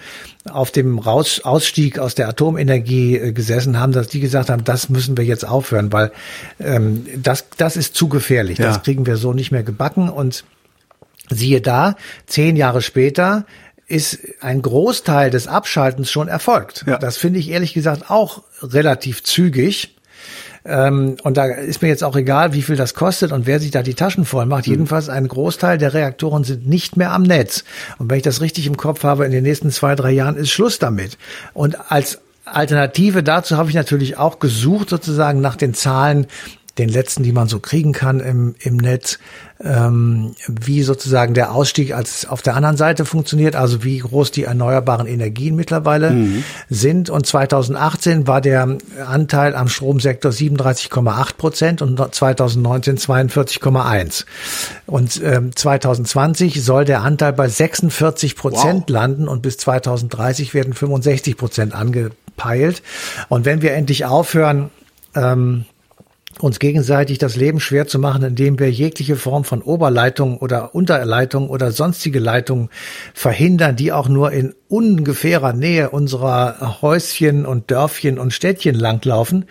auf 0.50 0.72
dem 0.72 1.00
Raus 1.00 1.42
Ausstieg 1.44 2.00
aus 2.00 2.16
der 2.16 2.30
Atomenergie 2.30 3.18
äh, 3.18 3.32
gesessen 3.34 3.80
haben, 3.80 3.92
dass 3.92 4.08
die 4.08 4.20
gesagt 4.20 4.50
haben, 4.50 4.64
das 4.64 4.90
müssen 4.90 5.18
wir 5.18 5.26
jetzt 5.26 5.46
aufhören, 5.46 5.92
weil 5.92 6.12
ähm, 6.60 7.06
das, 7.18 7.46
das 7.58 7.76
ist 7.76 7.96
zu 7.96 8.08
gefährlich. 8.08 8.60
Ja. 8.60 8.68
Das 8.68 8.84
kriegen 8.84 9.06
wir 9.06 9.18
so 9.18 9.34
nicht 9.34 9.52
mehr 9.52 9.64
gebacken. 9.64 10.10
Und 10.10 10.46
siehe 11.30 11.62
da, 11.62 11.96
zehn 12.26 12.56
Jahre 12.56 12.82
später 12.82 13.46
ist 13.90 14.20
ein 14.40 14.62
Großteil 14.62 15.32
des 15.32 15.48
Abschaltens 15.48 16.12
schon 16.12 16.28
erfolgt. 16.28 16.86
Ja. 16.88 16.98
Das 16.98 17.18
finde 17.18 17.40
ich 17.40 17.50
ehrlich 17.50 17.74
gesagt 17.74 18.10
auch 18.10 18.44
relativ 18.62 19.24
zügig. 19.24 19.96
Ähm, 20.66 21.18
und 21.24 21.38
da 21.38 21.46
ist 21.46 21.82
mir 21.82 21.88
jetzt 21.88 22.04
auch 22.04 22.16
egal, 22.16 22.54
wie 22.54 22.62
viel 22.62 22.76
das 22.76 22.94
kostet 22.94 23.32
und 23.32 23.48
wer 23.48 23.60
sich 23.60 23.72
da 23.72 23.82
die 23.82 23.96
Taschen 23.96 24.26
voll 24.26 24.46
macht. 24.46 24.68
Mhm. 24.68 24.74
Jedenfalls 24.74 25.10
ein 25.10 25.28
Großteil 25.28 25.78
der 25.78 25.94
Reaktoren 25.94 26.44
sind 26.44 26.68
nicht 26.68 26.98
mehr 26.98 27.12
am 27.12 27.24
Netz. 27.24 27.64
Und 27.98 28.10
wenn 28.10 28.18
ich 28.18 28.24
das 28.24 28.42
richtig 28.42 28.68
im 28.68 28.78
Kopf 28.78 29.04
habe, 29.04 29.26
in 29.26 29.32
den 29.32 29.44
nächsten 29.44 29.72
zwei, 29.72 29.96
drei 29.96 30.12
Jahren 30.12 30.36
ist 30.36 30.52
Schluss 30.52 30.78
damit. 30.78 31.18
Und 31.54 31.92
als 31.92 32.20
Alternative 32.46 33.24
dazu 33.24 33.58
habe 33.58 33.70
ich 33.70 33.76
natürlich 33.76 34.18
auch 34.18 34.40
gesucht, 34.40 34.90
sozusagen 34.90 35.42
nach 35.42 35.56
den 35.56 35.74
Zahlen, 35.74 36.28
den 36.80 36.90
letzten, 36.90 37.24
die 37.24 37.34
man 37.34 37.48
so 37.48 37.60
kriegen 37.60 37.92
kann 37.92 38.20
im, 38.20 38.56
im 38.60 38.78
Netz, 38.78 39.20
ähm, 39.62 40.34
wie 40.48 40.84
sozusagen 40.84 41.34
der 41.34 41.52
Ausstieg 41.54 41.94
als 41.94 42.26
auf 42.26 42.42
der 42.42 42.56
anderen 42.56 42.78
Seite 42.78 43.04
funktioniert, 43.04 43.56
also 43.56 43.84
wie 43.84 43.98
groß 43.98 44.32
die 44.32 44.46
erneuerbaren 44.46 45.06
Energien 45.06 45.56
mittlerweile 45.56 46.12
mhm. 46.12 46.44
sind. 46.70 47.10
Und 47.10 47.26
2018 47.26 48.26
war 48.26 48.40
der 48.40 48.78
Anteil 49.06 49.56
am 49.56 49.68
Stromsektor 49.68 50.32
37,8 50.32 51.36
Prozent 51.38 51.82
und 51.82 52.00
2019 52.16 52.98
42,1. 52.98 54.26
Und 54.86 55.22
ähm, 55.24 55.54
2020 55.54 56.64
soll 56.64 56.86
der 56.86 57.02
Anteil 57.02 57.34
bei 57.34 57.50
46 57.50 58.38
Prozent 58.38 58.84
wow. 58.88 58.90
landen 58.90 59.28
und 59.28 59.42
bis 59.42 59.58
2030 59.58 60.54
werden 60.54 60.74
65 60.74 61.36
Prozent 61.36 61.76
angepeilt. 61.76 62.82
Und 63.28 63.44
wenn 63.44 63.62
wir 63.62 63.74
endlich 63.74 64.06
aufhören, 64.06 64.70
ähm, 65.16 65.66
uns 66.40 66.60
gegenseitig 66.60 67.18
das 67.18 67.36
Leben 67.36 67.60
schwer 67.60 67.88
zu 67.88 68.00
machen, 68.00 68.24
indem 68.24 68.60
wir 68.60 68.72
jegliche 68.72 69.16
Form 69.16 69.44
von 69.44 69.62
Oberleitung 69.62 70.38
oder 70.38 70.74
Unterleitung 70.76 71.50
oder 71.50 71.72
sonstige 71.72 72.20
Leitungen 72.20 72.70
verhindern, 73.14 73.76
die 73.76 73.92
auch 73.92 74.08
nur 74.08 74.32
in 74.32 74.54
ungefährer 74.70 75.54
Nähe 75.54 75.90
unserer 75.90 76.80
Häuschen 76.82 77.46
und 77.46 77.72
Dörfchen 77.72 78.20
und 78.20 78.32
Städtchen 78.32 78.76
langlaufen, 78.76 79.46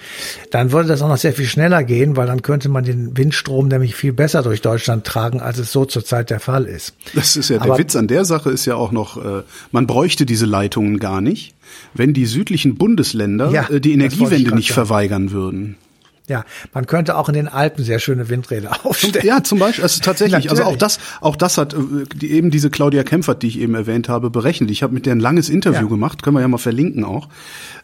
dann 0.50 0.72
würde 0.72 0.88
das 0.88 1.02
auch 1.02 1.08
noch 1.08 1.16
sehr 1.16 1.32
viel 1.32 1.46
schneller 1.46 1.82
gehen, 1.82 2.16
weil 2.16 2.28
dann 2.28 2.42
könnte 2.42 2.68
man 2.68 2.84
den 2.84 3.16
Windstrom 3.16 3.68
nämlich 3.68 3.94
viel 3.96 4.12
besser 4.12 4.42
durch 4.42 4.62
Deutschland 4.62 5.04
tragen, 5.04 5.40
als 5.40 5.58
es 5.58 5.72
so 5.72 5.84
zurzeit 5.84 6.30
der 6.30 6.40
Fall 6.40 6.64
ist. 6.64 6.94
Das 7.14 7.36
ist 7.36 7.50
ja 7.50 7.58
der 7.58 7.66
Aber, 7.66 7.78
Witz 7.78 7.96
an 7.96 8.06
der 8.06 8.24
Sache 8.24 8.50
ist 8.50 8.64
ja 8.64 8.76
auch 8.76 8.92
noch, 8.92 9.22
äh, 9.22 9.42
man 9.72 9.86
bräuchte 9.86 10.24
diese 10.24 10.46
Leitungen 10.46 11.00
gar 11.00 11.20
nicht, 11.20 11.54
wenn 11.94 12.14
die 12.14 12.26
südlichen 12.26 12.76
Bundesländer 12.76 13.50
ja, 13.50 13.68
äh, 13.68 13.80
die 13.80 13.92
Energiewende 13.92 14.54
nicht 14.54 14.68
sagen. 14.68 14.86
verweigern 14.86 15.32
würden. 15.32 15.76
Ja, 16.28 16.44
man 16.74 16.86
könnte 16.86 17.16
auch 17.16 17.28
in 17.28 17.34
den 17.34 17.48
Alpen 17.48 17.84
sehr 17.84 17.98
schöne 17.98 18.28
Windräder 18.28 18.84
aufstellen. 18.84 19.26
Ja, 19.26 19.42
zum 19.42 19.58
Beispiel, 19.58 19.82
also 19.82 20.00
tatsächlich, 20.02 20.50
also 20.50 20.64
auch 20.64 20.76
das, 20.76 20.98
auch 21.20 21.36
das 21.36 21.58
hat 21.58 21.74
äh, 21.74 21.78
die, 22.14 22.30
eben 22.32 22.50
diese 22.50 22.70
Claudia 22.70 23.02
Kempfert, 23.02 23.42
die 23.42 23.48
ich 23.48 23.58
eben 23.58 23.74
erwähnt 23.74 24.08
habe, 24.08 24.30
berechnet. 24.30 24.70
Ich 24.70 24.82
habe 24.82 24.92
mit 24.92 25.06
der 25.06 25.14
ein 25.14 25.20
langes 25.20 25.48
Interview 25.48 25.82
ja. 25.82 25.88
gemacht, 25.88 26.22
können 26.22 26.36
wir 26.36 26.40
ja 26.40 26.48
mal 26.48 26.58
verlinken 26.58 27.04
auch. 27.04 27.28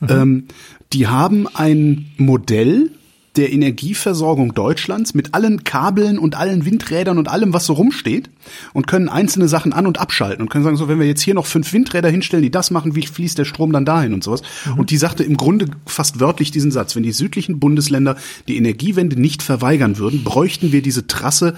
Mhm. 0.00 0.09
Ähm, 0.11 0.48
die 0.92 1.09
haben 1.09 1.48
ein 1.54 2.12
Modell 2.18 2.90
der 3.37 3.53
Energieversorgung 3.53 4.55
Deutschlands 4.55 5.14
mit 5.14 5.35
allen 5.35 5.64
Kabeln 5.64 6.18
und 6.18 6.37
allen 6.37 6.64
Windrädern 6.64 7.18
und 7.18 7.29
allem, 7.29 7.53
was 7.53 7.66
so 7.66 7.73
rumsteht 7.73 8.31
und 8.73 8.87
können 8.87 9.09
einzelne 9.09 9.49
Sachen 9.49 9.73
an- 9.73 9.87
und 9.87 9.99
abschalten 9.99 10.42
und 10.42 10.51
können 10.51 10.64
sagen, 10.64 10.77
so, 10.77 10.88
wenn 10.88 11.01
wir 11.01 11.07
jetzt 11.07 11.23
hier 11.23 11.35
noch 11.35 11.47
fünf 11.47 11.73
Windräder 11.73 12.09
hinstellen, 12.09 12.42
die 12.42 12.51
das 12.51 12.70
machen, 12.70 12.94
wie 12.94 13.07
fließt 13.07 13.37
der 13.38 13.44
Strom 13.44 13.73
dann 13.73 13.85
dahin 13.85 14.14
und 14.14 14.23
sowas. 14.23 14.42
Mhm. 14.66 14.79
Und 14.79 14.90
die 14.90 14.97
sagte 14.97 15.25
im 15.25 15.37
Grunde 15.37 15.66
fast 15.87 16.20
wörtlich 16.20 16.51
diesen 16.51 16.70
Satz, 16.70 16.94
wenn 16.94 17.03
die 17.03 17.12
südlichen 17.12 17.59
Bundesländer 17.59 18.16
die 18.47 18.57
Energiewende 18.57 19.20
nicht 19.20 19.42
verweigern 19.42 19.99
würden, 19.99 20.25
bräuchten 20.25 20.73
wir 20.73 20.83
diese 20.83 21.07
Trasse 21.07 21.55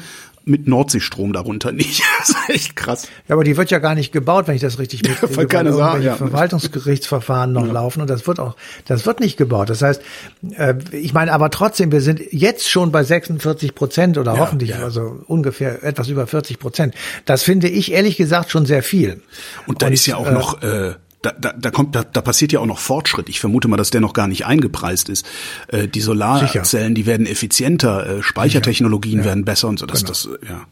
mit 0.47 0.69
Nordseestrom 0.69 1.33
darunter 1.33 1.73
nicht. 1.73 2.03
Das 2.19 2.31
ist 2.31 2.49
echt 2.49 2.77
krass. 2.77 3.09
Ja, 3.29 3.35
aber 3.35 3.45
die 3.45 3.57
wird 3.57 3.71
ja 3.71 3.79
gar 3.79 3.95
nicht 3.95 4.11
gebaut, 4.11 4.49
wenn 4.49 4.55
ich 4.55 4.63
das 4.63 4.79
richtig 4.79 5.03
mitkriege. 5.03 5.37
Ja, 5.37 5.45
keine 5.45 5.73
Sache, 5.73 6.03
ja. 6.03 6.17
Verwaltungsgerichtsverfahren 6.17 7.53
noch 7.53 7.67
ja. 7.67 7.73
laufen 7.73 8.01
und 8.01 8.09
das 8.09 8.27
wird 8.27 8.41
auch, 8.41 8.57
das 8.87 9.07
wird 9.07 9.21
nicht 9.21 9.37
gebaut. 9.37 9.71
Das 9.71 9.83
heißt, 9.83 10.01
äh, 10.57 10.75
ich 10.93 11.13
meine, 11.13 11.33
aber 11.33 11.51
trotzdem, 11.51 11.93
wir 11.93 12.01
sind 12.01 12.21
jetzt 12.31 12.69
schon 12.71 12.91
bei 12.91 13.05
46 13.05 13.75
Prozent 13.75 14.19
oder 14.19 14.35
ja, 14.35 14.39
hoffentlich 14.39 14.75
also 14.77 15.21
ungefähr 15.27 15.85
etwas 15.85 16.09
über 16.09 16.27
40 16.27 16.59
Prozent. 16.59 16.95
Das 17.27 17.43
finde 17.43 17.69
ich 17.69 17.93
ehrlich 17.93 18.17
gesagt 18.17 18.51
schon 18.51 18.67
sehr 18.67 18.83
viel. 18.83 19.21
Und 19.67 19.83
da 19.83 19.89
und, 19.89 19.93
ist 19.93 20.07
ja 20.07 20.17
auch 20.17 20.29
äh, 20.29 20.33
noch 20.33 20.63
äh, 20.63 20.95
da, 21.27 21.33
da, 21.39 21.53
da 21.59 21.71
kommt, 21.71 21.95
da, 21.95 22.05
da 22.05 22.21
passiert 22.21 22.53
ja 22.53 22.61
auch 22.61 22.67
noch 22.67 22.79
Fortschritt. 22.79 23.29
Ich 23.29 23.41
vermute 23.41 23.69
mal, 23.69 23.77
dass 23.77 23.91
der 23.91 24.01
noch 24.01 24.12
gar 24.12 24.29
nicht 24.29 24.47
eingepreist 24.47 25.09
ist. 25.09 25.27
Äh, 25.69 25.89
die 25.89 26.01
Solarzellen, 26.01 26.95
die 26.95 27.07
werden 27.07 27.27
effizienter, 27.27 28.19
äh, 28.19 28.23
Speichertechnologien 28.23 29.21
ja. 29.21 29.25
werden 29.25 29.45
besser 29.45 29.69
und 29.69 29.79
so. 29.79 29.87
Das, 29.87 30.01
genau. 30.01 30.09
das, 30.09 30.27
äh, 30.27 30.47
ja. 30.49 30.67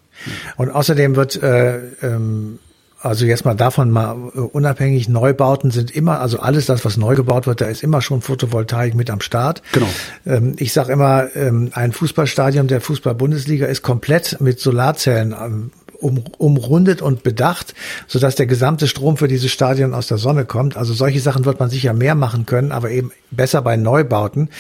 Und 0.57 0.71
außerdem 0.71 1.17
wird 1.17 1.43
äh, 1.43 1.79
ähm, 2.03 2.59
also 3.01 3.27
jetzt 3.27 3.45
mal 3.45 3.55
davon 3.55 3.91
mal 3.91 4.17
äh, 4.35 4.39
unabhängig, 4.39 5.11
Neubauten 5.11 5.71
sind 5.71 5.91
immer, 5.91 6.21
also 6.21 6.39
alles 6.39 6.67
das, 6.67 6.87
was 6.87 6.97
neu 6.97 7.15
gebaut 7.15 7.47
wird, 7.47 7.61
da 7.61 7.67
ist 7.67 7.83
immer 7.83 8.01
schon 8.01 8.23
Photovoltaik 8.23 8.95
mit 8.95 9.11
am 9.11 9.21
Start. 9.21 9.63
Genau. 9.73 9.89
Ähm, 10.25 10.55
ich 10.59 10.73
sage 10.73 10.93
immer, 10.93 11.27
ähm, 11.37 11.71
ein 11.75 11.93
Fußballstadion 11.93 12.67
der 12.67 12.81
Fußball-Bundesliga 12.81 13.67
ist 13.67 13.83
komplett 13.83 14.41
mit 14.41 14.59
Solarzellen 14.59 15.33
ähm, 15.39 15.71
um, 16.05 16.23
umrundet 16.39 17.03
und 17.03 17.23
bedacht, 17.23 17.75
sodass 18.07 18.35
der 18.35 18.47
gesamte 18.47 18.87
Strom 18.87 19.17
für 19.17 19.27
dieses 19.27 19.51
Stadion 19.51 19.95
aus 19.95 20.07
der 20.07 20.19
Sonne 20.19 20.45
kommt. 20.45 20.77
Also 20.77 20.93
solche 20.93 21.21
Sachen 21.21 21.45
wird 21.47 21.59
man 21.59 21.71
sicher 21.71 21.95
mehr 21.95 22.15
machen 22.15 22.45
können, 22.47 22.73
aber 22.73 22.91
eben 22.91 23.11
besser 23.31 23.63
bei 23.63 23.77
Neubauten, 23.77 24.51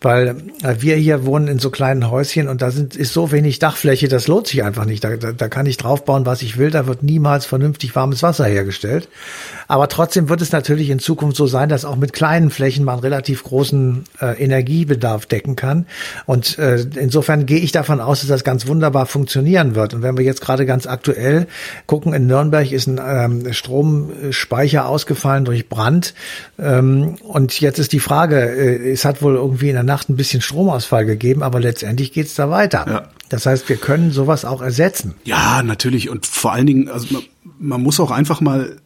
weil 0.00 0.36
äh, 0.62 0.76
wir 0.78 0.96
hier 0.96 1.24
wohnen 1.24 1.48
in 1.48 1.58
so 1.58 1.70
kleinen 1.70 2.10
Häuschen 2.10 2.48
und 2.48 2.62
da 2.62 2.70
sind, 2.70 2.94
ist 2.94 3.12
so 3.12 3.32
wenig 3.32 3.58
Dachfläche, 3.58 4.08
das 4.08 4.28
lohnt 4.28 4.46
sich 4.46 4.62
einfach 4.62 4.84
nicht. 4.84 5.02
Da, 5.02 5.16
da, 5.16 5.32
da 5.32 5.48
kann 5.48 5.66
ich 5.66 5.78
draufbauen, 5.78 6.26
was 6.26 6.42
ich 6.42 6.58
will, 6.58 6.70
da 6.70 6.86
wird 6.86 7.02
niemals 7.02 7.46
vernünftig 7.46 7.96
warmes 7.96 8.22
Wasser 8.22 8.44
hergestellt. 8.44 9.08
Aber 9.66 9.88
trotzdem 9.88 10.28
wird 10.28 10.42
es 10.42 10.52
natürlich 10.52 10.90
in 10.90 10.98
Zukunft 10.98 11.36
so 11.36 11.46
sein, 11.46 11.68
dass 11.68 11.84
auch 11.84 11.96
mit 11.96 12.12
kleinen 12.12 12.50
Flächen 12.50 12.84
man 12.84 12.98
relativ 12.98 13.44
großen 13.44 14.04
äh, 14.20 14.42
Energiebedarf 14.42 15.26
decken 15.26 15.56
kann. 15.56 15.86
Und 16.26 16.58
äh, 16.58 16.84
insofern 16.96 17.46
gehe 17.46 17.60
ich 17.60 17.72
davon 17.72 18.00
aus, 18.00 18.20
dass 18.20 18.28
das 18.28 18.44
ganz 18.44 18.66
wunderbar 18.66 19.06
funktionieren 19.06 19.74
wird. 19.74 19.94
Und 19.94 20.02
wenn 20.02 20.16
wir 20.16 20.24
jetzt 20.24 20.40
gerade 20.40 20.66
ganz 20.66 20.86
aktuell 20.90 21.46
gucken, 21.86 22.12
in 22.12 22.26
Nürnberg 22.26 22.70
ist 22.70 22.86
ein 22.86 23.00
ähm, 23.02 23.52
Stromspeicher 23.52 24.86
ausgefallen 24.86 25.44
durch 25.44 25.68
Brand. 25.68 26.14
Ähm, 26.58 27.16
und 27.22 27.60
jetzt 27.60 27.78
ist 27.78 27.92
die 27.92 28.00
Frage, 28.00 28.36
äh, 28.36 28.90
es 28.92 29.04
hat 29.04 29.22
wohl 29.22 29.34
irgendwie 29.34 29.68
in 29.68 29.74
der 29.74 29.82
Nacht 29.82 30.08
ein 30.08 30.16
bisschen 30.16 30.40
Stromausfall 30.40 31.06
gegeben, 31.06 31.42
aber 31.42 31.60
letztendlich 31.60 32.12
geht's 32.12 32.34
da 32.34 32.50
weiter. 32.50 32.84
Ja. 32.88 33.08
Das 33.28 33.46
heißt, 33.46 33.68
wir 33.68 33.76
können 33.76 34.10
sowas 34.10 34.44
auch 34.44 34.60
ersetzen. 34.60 35.14
Ja, 35.24 35.62
natürlich. 35.62 36.10
Und 36.10 36.26
vor 36.26 36.52
allen 36.52 36.66
Dingen, 36.66 36.88
also 36.88 37.06
man, 37.12 37.22
man 37.58 37.82
muss 37.82 38.00
auch 38.00 38.10
einfach 38.10 38.40
mal 38.40 38.76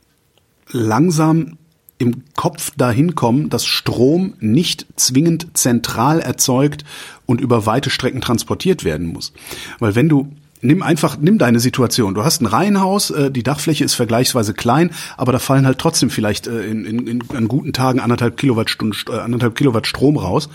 langsam 0.70 1.56
im 1.98 2.24
Kopf 2.34 2.72
dahin 2.76 3.14
kommen, 3.14 3.50
dass 3.50 3.64
Strom 3.64 4.34
nicht 4.40 4.86
zwingend 4.96 5.56
zentral 5.56 6.20
erzeugt 6.20 6.84
und 7.26 7.40
über 7.40 7.66
weite 7.66 7.90
Strecken 7.90 8.20
transportiert 8.20 8.84
werden 8.84 9.06
muss. 9.06 9.32
Weil 9.78 9.94
wenn 9.94 10.08
du 10.08 10.32
nimm 10.64 10.82
einfach, 10.82 11.18
nimm 11.18 11.38
deine 11.38 11.60
Situation. 11.60 12.14
Du 12.14 12.24
hast 12.24 12.40
ein 12.40 12.46
Reihenhaus, 12.46 13.10
äh, 13.10 13.30
die 13.30 13.42
Dachfläche 13.42 13.84
ist 13.84 13.94
vergleichsweise 13.94 14.54
klein, 14.54 14.90
aber 15.16 15.32
da 15.32 15.38
fallen 15.38 15.66
halt 15.66 15.78
trotzdem 15.78 16.10
vielleicht 16.10 16.46
äh, 16.46 16.64
in, 16.64 16.84
in, 16.84 17.06
in, 17.06 17.22
an 17.34 17.48
guten 17.48 17.72
Tagen 17.72 18.00
anderthalb 18.00 18.36
Kilowattstunden, 18.36 18.98
äh, 19.14 19.18
anderthalb 19.18 19.54
Kilowatt 19.54 19.86
Strom 19.86 20.16
raus. 20.16 20.48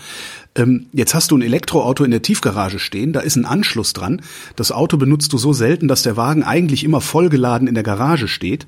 Ähm, 0.56 0.86
jetzt 0.92 1.14
hast 1.14 1.30
du 1.30 1.36
ein 1.38 1.42
Elektroauto 1.42 2.04
in 2.04 2.10
der 2.10 2.22
Tiefgarage 2.22 2.78
stehen, 2.78 3.12
da 3.12 3.20
ist 3.20 3.36
ein 3.36 3.46
Anschluss 3.46 3.92
dran. 3.92 4.20
Das 4.56 4.72
Auto 4.72 4.96
benutzt 4.96 5.32
du 5.32 5.38
so 5.38 5.52
selten, 5.52 5.88
dass 5.88 6.02
der 6.02 6.16
Wagen 6.16 6.42
eigentlich 6.42 6.84
immer 6.84 7.00
vollgeladen 7.00 7.68
in 7.68 7.74
der 7.74 7.84
Garage 7.84 8.28
steht. 8.28 8.66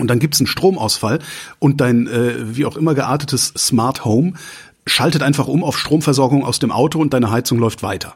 Und 0.00 0.08
dann 0.08 0.20
gibt's 0.20 0.40
einen 0.40 0.46
Stromausfall 0.46 1.18
und 1.58 1.80
dein 1.80 2.06
äh, 2.06 2.56
wie 2.56 2.64
auch 2.64 2.76
immer 2.76 2.94
geartetes 2.94 3.52
Smart 3.56 4.04
Home 4.04 4.34
schaltet 4.86 5.22
einfach 5.22 5.48
um 5.48 5.64
auf 5.64 5.76
Stromversorgung 5.76 6.44
aus 6.44 6.60
dem 6.60 6.70
Auto 6.70 7.00
und 7.00 7.12
deine 7.12 7.30
Heizung 7.30 7.58
läuft 7.58 7.82
weiter. 7.82 8.14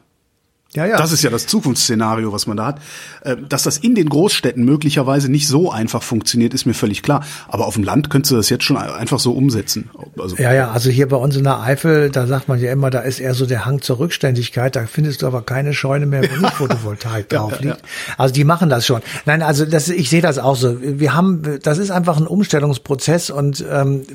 Ja, 0.75 0.85
ja. 0.85 0.97
Das 0.97 1.11
ist 1.11 1.23
ja 1.23 1.29
das 1.29 1.45
Zukunftsszenario, 1.47 2.31
was 2.33 2.47
man 2.47 2.57
da 2.57 2.65
hat. 2.65 2.81
Äh, 3.21 3.37
Dass 3.47 3.63
das 3.63 3.77
in 3.77 3.95
den 3.95 4.09
Großstädten 4.09 4.63
möglicherweise 4.63 5.29
nicht 5.29 5.47
so 5.47 5.71
einfach 5.71 6.01
funktioniert, 6.03 6.53
ist 6.53 6.65
mir 6.65 6.73
völlig 6.73 7.03
klar. 7.03 7.23
Aber 7.47 7.67
auf 7.67 7.75
dem 7.75 7.83
Land 7.83 8.09
könntest 8.09 8.31
du 8.31 8.35
das 8.35 8.49
jetzt 8.49 8.63
schon 8.63 8.77
einfach 8.77 9.19
so 9.19 9.33
umsetzen. 9.33 9.89
Also, 10.17 10.35
Ja, 10.37 10.53
ja, 10.53 10.71
also 10.71 10.89
hier 10.89 11.07
bei 11.07 11.17
uns 11.17 11.35
in 11.35 11.43
der 11.43 11.61
Eifel, 11.61 12.09
da 12.09 12.27
sagt 12.27 12.47
man 12.47 12.59
ja 12.59 12.71
immer, 12.71 12.89
da 12.89 12.99
ist 12.99 13.19
eher 13.19 13.33
so 13.33 13.45
der 13.45 13.65
Hang 13.65 13.81
zur 13.81 13.99
Rückständigkeit. 13.99 14.75
Da 14.75 14.85
findest 14.85 15.21
du 15.21 15.27
aber 15.27 15.41
keine 15.43 15.73
Scheune 15.73 16.05
mehr, 16.05 16.23
wo 16.23 16.35
nicht 16.41 16.53
Photovoltaik 16.53 17.29
drauf 17.29 17.59
liegt. 17.59 17.81
Also 18.17 18.33
die 18.33 18.43
machen 18.43 18.69
das 18.69 18.85
schon. 18.85 19.01
Nein, 19.25 19.41
also 19.41 19.65
das, 19.65 19.89
ich 19.89 20.09
sehe 20.09 20.21
das 20.21 20.39
auch 20.39 20.55
so. 20.55 20.77
Wir 20.81 21.13
haben, 21.13 21.59
das 21.61 21.77
ist 21.77 21.91
einfach 21.91 22.17
ein 22.17 22.27
Umstellungsprozess 22.27 23.29
und 23.29 23.63
ähm, 23.69 24.05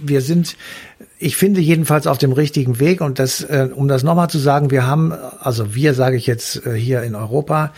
wir 0.00 0.20
sind, 0.20 0.56
ich 1.20 1.36
finde 1.36 1.60
jedenfalls 1.60 2.06
auf 2.06 2.18
dem 2.18 2.32
richtigen 2.32 2.78
Weg. 2.78 3.00
Und 3.00 3.18
das, 3.18 3.42
äh, 3.42 3.68
um 3.74 3.88
das 3.88 4.04
nochmal 4.04 4.30
zu 4.30 4.38
sagen, 4.38 4.70
wir 4.70 4.86
haben, 4.86 5.12
also 5.40 5.74
wir 5.74 5.94
sage 5.94 6.16
ich 6.16 6.26
jetzt 6.26 6.64
äh, 6.64 6.74
hier 6.74 7.02
in 7.02 7.16
Europa, 7.16 7.72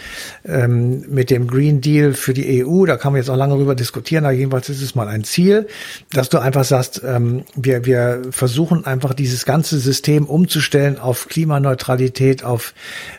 ähm, 0.44 1.05
mit 1.09 1.31
dem 1.31 1.46
Green 1.46 1.81
Deal 1.81 2.12
für 2.12 2.35
die 2.35 2.64
EU, 2.64 2.85
da 2.85 2.96
kann 2.96 3.12
man 3.12 3.20
jetzt 3.20 3.31
auch 3.31 3.37
lange 3.37 3.57
drüber 3.57 3.74
diskutieren, 3.74 4.24
aber 4.24 4.35
jedenfalls 4.35 4.68
ist 4.68 4.83
es 4.83 4.94
mal 4.94 5.09
ein 5.09 5.24
Ziel, 5.24 5.68
dass 6.12 6.29
du 6.29 6.38
einfach 6.38 6.64
sagst, 6.64 7.03
ähm, 7.05 7.44
wir, 7.57 7.87
wir 7.87 8.22
versuchen 8.31 8.85
einfach 8.85 9.14
dieses 9.14 9.46
ganze 9.46 9.79
System 9.79 10.26
umzustellen 10.26 10.98
auf 10.98 11.29
Klimaneutralität, 11.29 12.44
auf 12.44 12.74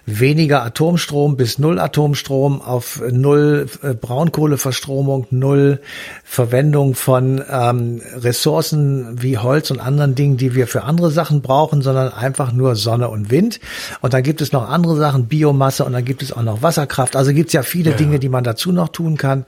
weniger 0.06 0.64
Atomstrom 0.64 1.36
bis 1.36 1.58
null 1.58 1.80
Atomstrom, 1.80 2.62
auf 2.62 3.02
null 3.12 3.68
äh, 3.82 3.96
Braunkohleverstromung, 3.96 5.26
null 5.32 5.80
Verwendung 6.24 6.94
von 6.94 7.44
ähm, 7.50 8.02
Ressourcen 8.16 9.22
wie 9.22 9.38
Holz 9.40 9.72
und 9.72 9.80
anderen 9.80 10.11
Dingen, 10.16 10.38
die 10.38 10.56
wir 10.56 10.68
für 10.68 10.84
andere 10.84 11.12
Sachen 11.12 11.42
brauchen, 11.42 11.82
sondern 11.82 12.14
einfach 12.14 12.52
nur 12.52 12.76
Sonne 12.76 13.10
und 13.10 13.32
Wind. 13.32 13.60
Und 14.02 14.14
dann 14.14 14.24
gibt 14.24 14.42
es 14.42 14.52
noch 14.52 14.70
andere 14.70 14.96
Sachen, 14.98 15.28
Biomasse 15.28 15.86
und 15.86 15.94
dann 15.94 16.06
gibt 16.06 16.22
es 16.24 16.32
auch 16.32 16.44
noch 16.44 16.62
Wasserkraft. 16.62 17.16
Also 17.16 17.34
gibt 17.34 17.48
es 17.48 17.54
ja 17.54 17.64
viele 17.64 17.92
Dinge, 17.92 18.20
die 18.20 18.30
man 18.30 18.44
dazu 18.44 18.72
noch 18.72 18.90
tun 18.90 19.18
kann. 19.18 19.46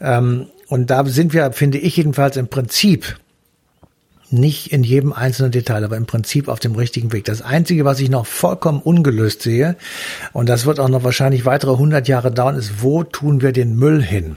Ähm, 0.00 0.46
und 0.68 0.90
da 0.90 1.04
sind 1.04 1.32
wir, 1.32 1.52
finde 1.52 1.78
ich 1.78 1.96
jedenfalls 1.96 2.36
im 2.36 2.48
Prinzip 2.48 3.16
nicht 4.30 4.72
in 4.72 4.82
jedem 4.82 5.12
einzelnen 5.12 5.52
Detail, 5.52 5.84
aber 5.84 5.96
im 5.96 6.06
Prinzip 6.06 6.48
auf 6.48 6.60
dem 6.60 6.74
richtigen 6.74 7.12
Weg. 7.12 7.24
Das 7.24 7.42
Einzige, 7.42 7.84
was 7.84 8.00
ich 8.00 8.10
noch 8.10 8.26
vollkommen 8.26 8.80
ungelöst 8.80 9.42
sehe, 9.42 9.76
und 10.32 10.48
das 10.48 10.66
wird 10.66 10.80
auch 10.80 10.88
noch 10.88 11.04
wahrscheinlich 11.04 11.44
weitere 11.44 11.72
100 11.72 12.08
Jahre 12.08 12.30
dauern, 12.30 12.56
ist, 12.56 12.82
wo 12.82 13.04
tun 13.04 13.42
wir 13.42 13.52
den 13.52 13.76
Müll 13.76 14.02
hin? 14.02 14.36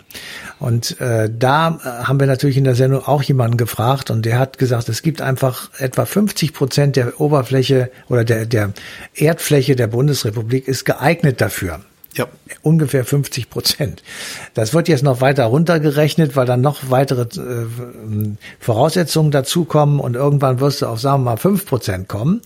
Und 0.60 1.00
äh, 1.00 1.30
da 1.32 1.80
äh, 1.84 2.06
haben 2.06 2.20
wir 2.20 2.28
natürlich 2.28 2.58
in 2.58 2.64
der 2.64 2.76
Sendung 2.76 3.06
auch 3.06 3.22
jemanden 3.22 3.58
gefragt 3.58 4.10
und 4.10 4.26
der 4.26 4.40
hat 4.40 4.58
gesagt, 4.58 4.90
es 4.90 5.02
gibt 5.02 5.22
einfach 5.22 5.70
etwa 5.78 6.06
50 6.06 6.54
Prozent 6.54 6.96
der 6.96 7.20
Oberfläche 7.22 7.92
oder 8.10 8.24
der, 8.24 8.46
der 8.46 8.74
Erdfläche 9.14 9.76
der 9.76 9.88
Bundesrepublik 9.88 10.68
ist 10.68 10.86
geeignet 10.86 11.42
dafür 11.42 11.80
ja. 12.18 12.28
ungefähr 12.62 13.06
50 13.06 13.50
Prozent. 13.50 14.04
Das 14.54 14.74
wird 14.74 14.88
jetzt 14.88 15.04
noch 15.04 15.22
weiter 15.22 15.46
runtergerechnet, 15.46 16.36
weil 16.36 16.46
dann 16.46 16.62
noch 16.62 16.90
weitere 16.90 17.22
äh, 17.22 17.66
Voraussetzungen 18.60 19.32
dazukommen 19.32 20.00
und 20.00 20.16
irgendwann 20.16 20.60
wirst 20.60 20.82
du 20.82 20.88
auf, 20.88 21.00
sagen 21.00 21.24
wir 21.24 21.32
mal, 21.32 21.38
5 21.38 21.66
Prozent 21.66 22.08
kommen. 22.08 22.42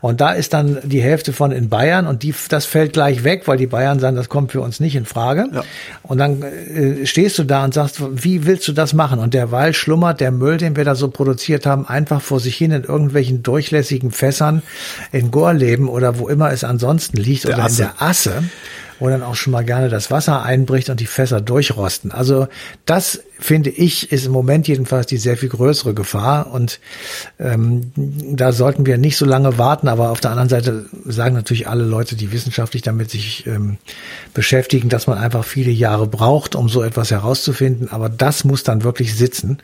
Und 0.00 0.20
da 0.20 0.32
ist 0.32 0.52
dann 0.52 0.78
die 0.84 1.02
Hälfte 1.02 1.32
von 1.32 1.52
in 1.52 1.68
Bayern 1.68 2.06
und 2.06 2.22
die, 2.22 2.34
das 2.48 2.66
fällt 2.66 2.92
gleich 2.92 3.24
weg, 3.24 3.42
weil 3.46 3.56
die 3.56 3.66
Bayern 3.66 4.00
sagen, 4.00 4.16
das 4.16 4.28
kommt 4.28 4.52
für 4.52 4.60
uns 4.60 4.80
nicht 4.80 4.96
in 4.96 5.04
Frage. 5.04 5.46
Ja. 5.52 5.64
Und 6.02 6.18
dann 6.18 6.42
äh, 6.42 7.06
stehst 7.06 7.38
du 7.38 7.44
da 7.44 7.64
und 7.64 7.74
sagst, 7.74 8.00
wie 8.10 8.46
willst 8.46 8.66
du 8.68 8.72
das 8.72 8.94
machen? 8.94 9.18
Und 9.18 9.34
derweil 9.34 9.74
schlummert 9.74 10.20
der 10.20 10.30
Müll, 10.30 10.56
den 10.56 10.76
wir 10.76 10.84
da 10.84 10.94
so 10.94 11.08
produziert 11.08 11.66
haben, 11.66 11.86
einfach 11.86 12.20
vor 12.20 12.40
sich 12.40 12.56
hin 12.56 12.70
in 12.70 12.84
irgendwelchen 12.84 13.42
durchlässigen 13.42 14.10
Fässern 14.10 14.62
in 15.12 15.30
Gorleben 15.30 15.88
oder 15.88 16.18
wo 16.18 16.28
immer 16.28 16.50
es 16.52 16.64
ansonsten 16.64 17.16
liegt 17.16 17.44
Der 17.44 17.54
oder 17.54 17.64
Asse. 17.64 17.82
in 17.82 17.88
der 17.88 18.02
Asse 18.02 18.42
wo 18.98 19.08
dann 19.08 19.22
auch 19.22 19.34
schon 19.34 19.52
mal 19.52 19.64
gerne 19.64 19.88
das 19.88 20.10
Wasser 20.10 20.42
einbricht 20.42 20.90
und 20.90 21.00
die 21.00 21.06
Fässer 21.06 21.40
durchrosten. 21.40 22.12
Also 22.12 22.48
das 22.84 23.20
finde 23.38 23.70
ich 23.70 24.12
ist 24.12 24.26
im 24.26 24.32
Moment 24.32 24.66
jedenfalls 24.66 25.06
die 25.06 25.18
sehr 25.18 25.36
viel 25.36 25.50
größere 25.50 25.94
Gefahr 25.94 26.50
und 26.52 26.80
ähm, 27.38 27.92
da 27.94 28.52
sollten 28.52 28.86
wir 28.86 28.96
nicht 28.96 29.16
so 29.16 29.26
lange 29.26 29.58
warten. 29.58 29.88
Aber 29.88 30.10
auf 30.10 30.20
der 30.20 30.30
anderen 30.30 30.48
Seite 30.48 30.86
sagen 31.04 31.34
natürlich 31.34 31.68
alle 31.68 31.84
Leute, 31.84 32.16
die 32.16 32.32
wissenschaftlich 32.32 32.82
damit 32.82 33.10
sich 33.10 33.46
ähm, 33.46 33.76
beschäftigen, 34.32 34.88
dass 34.88 35.06
man 35.06 35.18
einfach 35.18 35.44
viele 35.44 35.70
Jahre 35.70 36.06
braucht, 36.06 36.54
um 36.54 36.68
so 36.68 36.82
etwas 36.82 37.10
herauszufinden. 37.10 37.90
Aber 37.90 38.08
das 38.08 38.44
muss 38.44 38.62
dann 38.62 38.84
wirklich 38.84 39.14
sitzen 39.14 39.58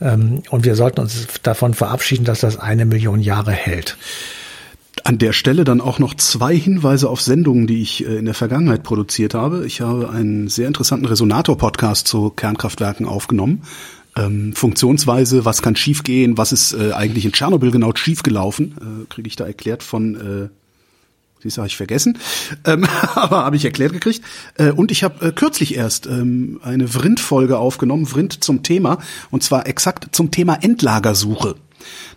ähm, 0.00 0.42
und 0.50 0.64
wir 0.64 0.76
sollten 0.76 1.00
uns 1.00 1.26
davon 1.42 1.74
verabschieden, 1.74 2.24
dass 2.24 2.40
das 2.40 2.58
eine 2.58 2.84
Million 2.84 3.20
Jahre 3.20 3.52
hält. 3.52 3.96
An 5.04 5.18
der 5.18 5.32
Stelle 5.32 5.64
dann 5.64 5.80
auch 5.80 5.98
noch 5.98 6.14
zwei 6.14 6.56
Hinweise 6.56 7.08
auf 7.08 7.20
Sendungen, 7.20 7.66
die 7.66 7.82
ich 7.82 8.06
äh, 8.06 8.16
in 8.16 8.24
der 8.24 8.34
Vergangenheit 8.34 8.82
produziert 8.82 9.34
habe. 9.34 9.66
Ich 9.66 9.80
habe 9.80 10.10
einen 10.10 10.48
sehr 10.48 10.66
interessanten 10.66 11.06
Resonator-Podcast 11.06 12.06
zu 12.06 12.30
Kernkraftwerken 12.30 13.06
aufgenommen. 13.06 13.62
Ähm, 14.16 14.52
Funktionsweise, 14.54 15.44
was 15.44 15.62
kann 15.62 15.76
schiefgehen, 15.76 16.38
was 16.38 16.52
ist 16.52 16.72
äh, 16.72 16.92
eigentlich 16.92 17.24
in 17.24 17.32
Tschernobyl 17.32 17.70
genau 17.70 17.92
schiefgelaufen, 17.94 18.74
äh, 19.04 19.06
kriege 19.08 19.28
ich 19.28 19.36
da 19.36 19.46
erklärt 19.46 19.82
von 19.82 20.14
äh, 20.14 20.48
du, 21.42 21.56
habe 21.56 21.66
ich 21.66 21.76
vergessen. 21.76 22.18
Ähm, 22.64 22.86
aber 23.14 23.44
habe 23.44 23.56
ich 23.56 23.64
erklärt 23.64 23.92
gekriegt. 23.92 24.22
Äh, 24.56 24.70
und 24.70 24.90
ich 24.90 25.04
habe 25.04 25.26
äh, 25.26 25.32
kürzlich 25.32 25.76
erst 25.76 26.06
ähm, 26.06 26.60
eine 26.62 26.88
Vrind-Folge 26.88 27.58
aufgenommen, 27.58 28.06
Vrind 28.06 28.42
zum 28.42 28.62
Thema, 28.62 28.98
und 29.30 29.42
zwar 29.42 29.66
exakt 29.66 30.14
zum 30.14 30.30
Thema 30.30 30.54
Endlagersuche. 30.62 31.56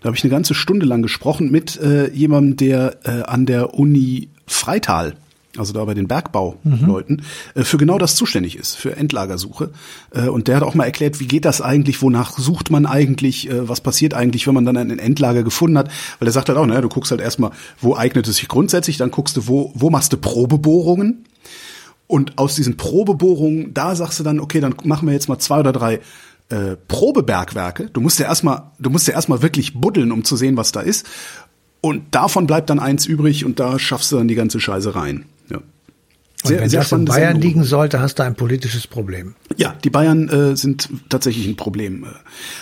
Da 0.02 0.08
habe 0.08 0.18
ich 0.18 0.24
eine 0.24 0.32
ganze 0.32 0.54
Stunde 0.54 0.86
lang 0.86 1.02
gesprochen 1.02 1.52
mit 1.52 1.80
äh, 1.80 2.12
jemandem, 2.12 2.58
der 2.58 2.98
äh, 3.04 3.24
an 3.24 3.46
der 3.46 3.74
Uni 3.74 4.30
Freital, 4.48 5.16
also 5.58 5.74
da 5.74 5.84
bei 5.86 5.94
den 5.94 6.08
Bergbauleuten, 6.08 7.24
äh, 7.56 7.64
für 7.64 7.78
genau 7.78 7.98
das 7.98 8.16
zuständig 8.16 8.58
ist, 8.58 8.76
für 8.76 8.96
Endlagersuche. 8.96 9.72
Äh, 10.12 10.28
und 10.28 10.48
der 10.48 10.58
hat 10.58 10.64
auch 10.64 10.76
mal 10.76 10.86
erklärt, 10.86 11.20
wie 11.20 11.28
geht 11.28 11.46
das 11.46 11.62
eigentlich, 11.62 12.02
wonach 12.02 12.38
sucht 12.38 12.72
man 12.72 12.86
eigentlich, 12.86 13.50
äh, 13.50 13.68
was 13.68 13.82
passiert 13.82 14.14
eigentlich, 14.14 14.48
wenn 14.48 14.54
man 14.54 14.66
dann 14.66 14.78
ein 14.78 15.00
Endlager 15.00 15.44
gefunden 15.44 15.78
hat. 15.78 15.90
Weil 16.20 16.28
er 16.28 16.32
sagt 16.32 16.50
halt 16.50 16.58
auch, 16.58 16.66
naja, 16.66 16.82
du 16.82 16.90
guckst 16.90 17.12
halt 17.12 17.22
erstmal, 17.22 17.52
wo 17.80 17.96
eignet 17.96 18.28
es 18.28 18.38
sich 18.38 18.48
grundsätzlich, 18.48 18.98
dann 18.98 19.12
guckst 19.12 19.38
du, 19.38 19.48
wo, 19.48 19.72
wo 19.76 19.90
machst 19.90 20.14
du 20.14 20.18
Probebohrungen. 20.18 21.26
Und 22.08 22.38
aus 22.38 22.56
diesen 22.56 22.76
Probebohrungen, 22.76 23.74
da 23.74 23.96
sagst 23.96 24.20
du 24.20 24.24
dann, 24.24 24.42
okay, 24.42 24.60
dann 24.60 24.76
machen 24.84 25.08
wir 25.08 25.14
jetzt 25.14 25.30
mal 25.30 25.40
zwei 25.40 25.62
oder 25.62 25.72
drei 25.72 26.02
äh, 26.52 26.76
Probebergwerke. 26.88 27.90
Du 27.92 28.02
musst 28.02 28.20
ja 28.20 28.26
erstmal, 28.26 28.72
du 28.80 28.90
musst 28.90 29.08
ja 29.08 29.14
erstmal 29.14 29.42
wirklich 29.42 29.74
buddeln, 29.74 30.12
um 30.12 30.24
zu 30.24 30.36
sehen, 30.36 30.58
was 30.58 30.72
da 30.72 30.82
ist. 30.82 31.06
Und 31.82 32.14
davon 32.14 32.46
bleibt 32.46 32.70
dann 32.70 32.80
eins 32.80 33.06
übrig 33.06 33.44
und 33.46 33.60
da 33.60 33.80
schaffst 33.80 34.12
du 34.12 34.18
dann 34.18 34.28
die 34.28 34.36
ganze 34.36 34.60
Scheiße 34.60 34.94
rein. 34.96 35.26
Ja. 35.50 35.58
Und 35.58 36.50
wenn 36.60 36.70
das 36.70 36.92
in 36.92 37.06
Bayern 37.06 37.34
Sendung. 37.34 37.42
liegen 37.42 37.64
sollte, 37.64 38.00
hast 38.00 38.20
du 38.20 38.24
ein 38.24 38.36
politisches 38.36 38.88
Problem. 38.88 39.36
Ja, 39.58 39.76
die 39.84 39.90
Bayern 39.90 40.28
äh, 40.30 40.56
sind 40.56 40.90
tatsächlich 41.10 41.48
ein 41.48 41.56
Problem. 41.56 42.04
äh. 42.04 42.08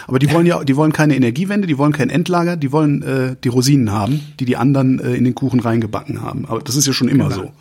Aber 0.08 0.19
die 0.19 0.32
wollen 0.32 0.45
ja, 0.45 0.63
die 0.63 0.75
wollen 0.75 0.91
keine 0.93 1.15
Energiewende, 1.15 1.67
die 1.67 1.78
wollen 1.78 1.93
kein 1.93 2.10
Endlager, 2.10 2.58
die 2.58 2.71
wollen 2.71 3.02
äh, 3.02 3.36
die 3.43 3.47
Rosinen 3.49 3.91
haben, 3.91 4.21
die 4.39 4.45
die 4.45 4.58
anderen 4.58 4.99
äh, 4.99 5.15
in 5.15 5.23
den 5.23 5.36
Kuchen 5.36 5.60
reingebacken 5.60 6.21
haben. 6.21 6.45
Aber 6.45 6.62
das 6.62 6.75
ist 6.75 6.88
ja 6.88 6.93
schon 6.93 7.08
immer 7.08 7.30
Genau. 7.30 7.43
so. 7.43 7.52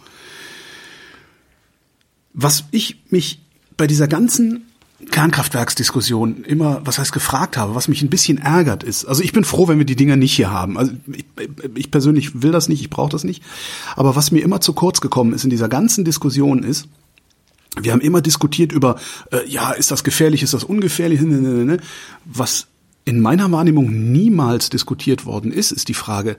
Was 2.35 2.65
ich 2.71 3.01
mich 3.11 3.41
bei 3.77 3.87
dieser 3.87 4.07
ganzen 4.09 4.68
Kernkraftwerksdiskussion 5.11 6.43
immer, 6.45 6.81
was 6.85 6.99
heißt 6.99 7.13
gefragt 7.13 7.57
habe, 7.57 7.77
was 7.77 7.87
mich 7.87 8.03
ein 8.03 8.11
bisschen 8.11 8.39
ärgert 8.39 8.83
ist. 8.83 9.05
Also 9.05 9.23
ich 9.23 9.33
bin 9.33 9.45
froh, 9.45 9.69
wenn 9.69 9.79
wir 9.79 9.85
die 9.85 9.95
Dinger 9.95 10.17
nicht 10.17 10.35
hier 10.35 10.51
haben. 10.51 10.77
Also 10.77 10.93
ich, 11.13 11.25
ich 11.77 11.91
persönlich 11.91 12.43
will 12.43 12.51
das 12.51 12.69
nicht, 12.69 12.81
ich 12.81 12.91
brauche 12.91 13.11
das 13.11 13.23
nicht. 13.23 13.43
Aber 13.95 14.17
was 14.17 14.33
mir 14.33 14.43
immer 14.43 14.61
zu 14.61 14.73
kurz 14.73 15.01
gekommen 15.01 15.33
ist 15.35 15.45
in 15.45 15.51
dieser 15.51 15.69
ganzen 15.69 16.05
Diskussion 16.05 16.65
ist, 16.65 16.89
wir 17.81 17.93
haben 17.93 18.01
immer 18.01 18.21
diskutiert 18.21 18.73
über, 18.73 18.97
äh, 19.31 19.49
ja, 19.49 19.71
ist 19.71 19.93
das 19.93 20.03
gefährlich, 20.03 20.43
ist 20.43 20.55
das 20.55 20.65
ungefährlich, 20.65 21.21
ne, 21.21 21.37
ne, 21.37 21.65
ne, 21.65 21.77
was 22.25 22.67
in 23.05 23.21
meiner 23.21 23.53
Wahrnehmung 23.53 24.13
niemals 24.13 24.69
diskutiert 24.69 25.27
worden 25.27 25.53
ist, 25.53 25.71
ist 25.71 25.87
die 25.89 25.95
Frage, 25.95 26.37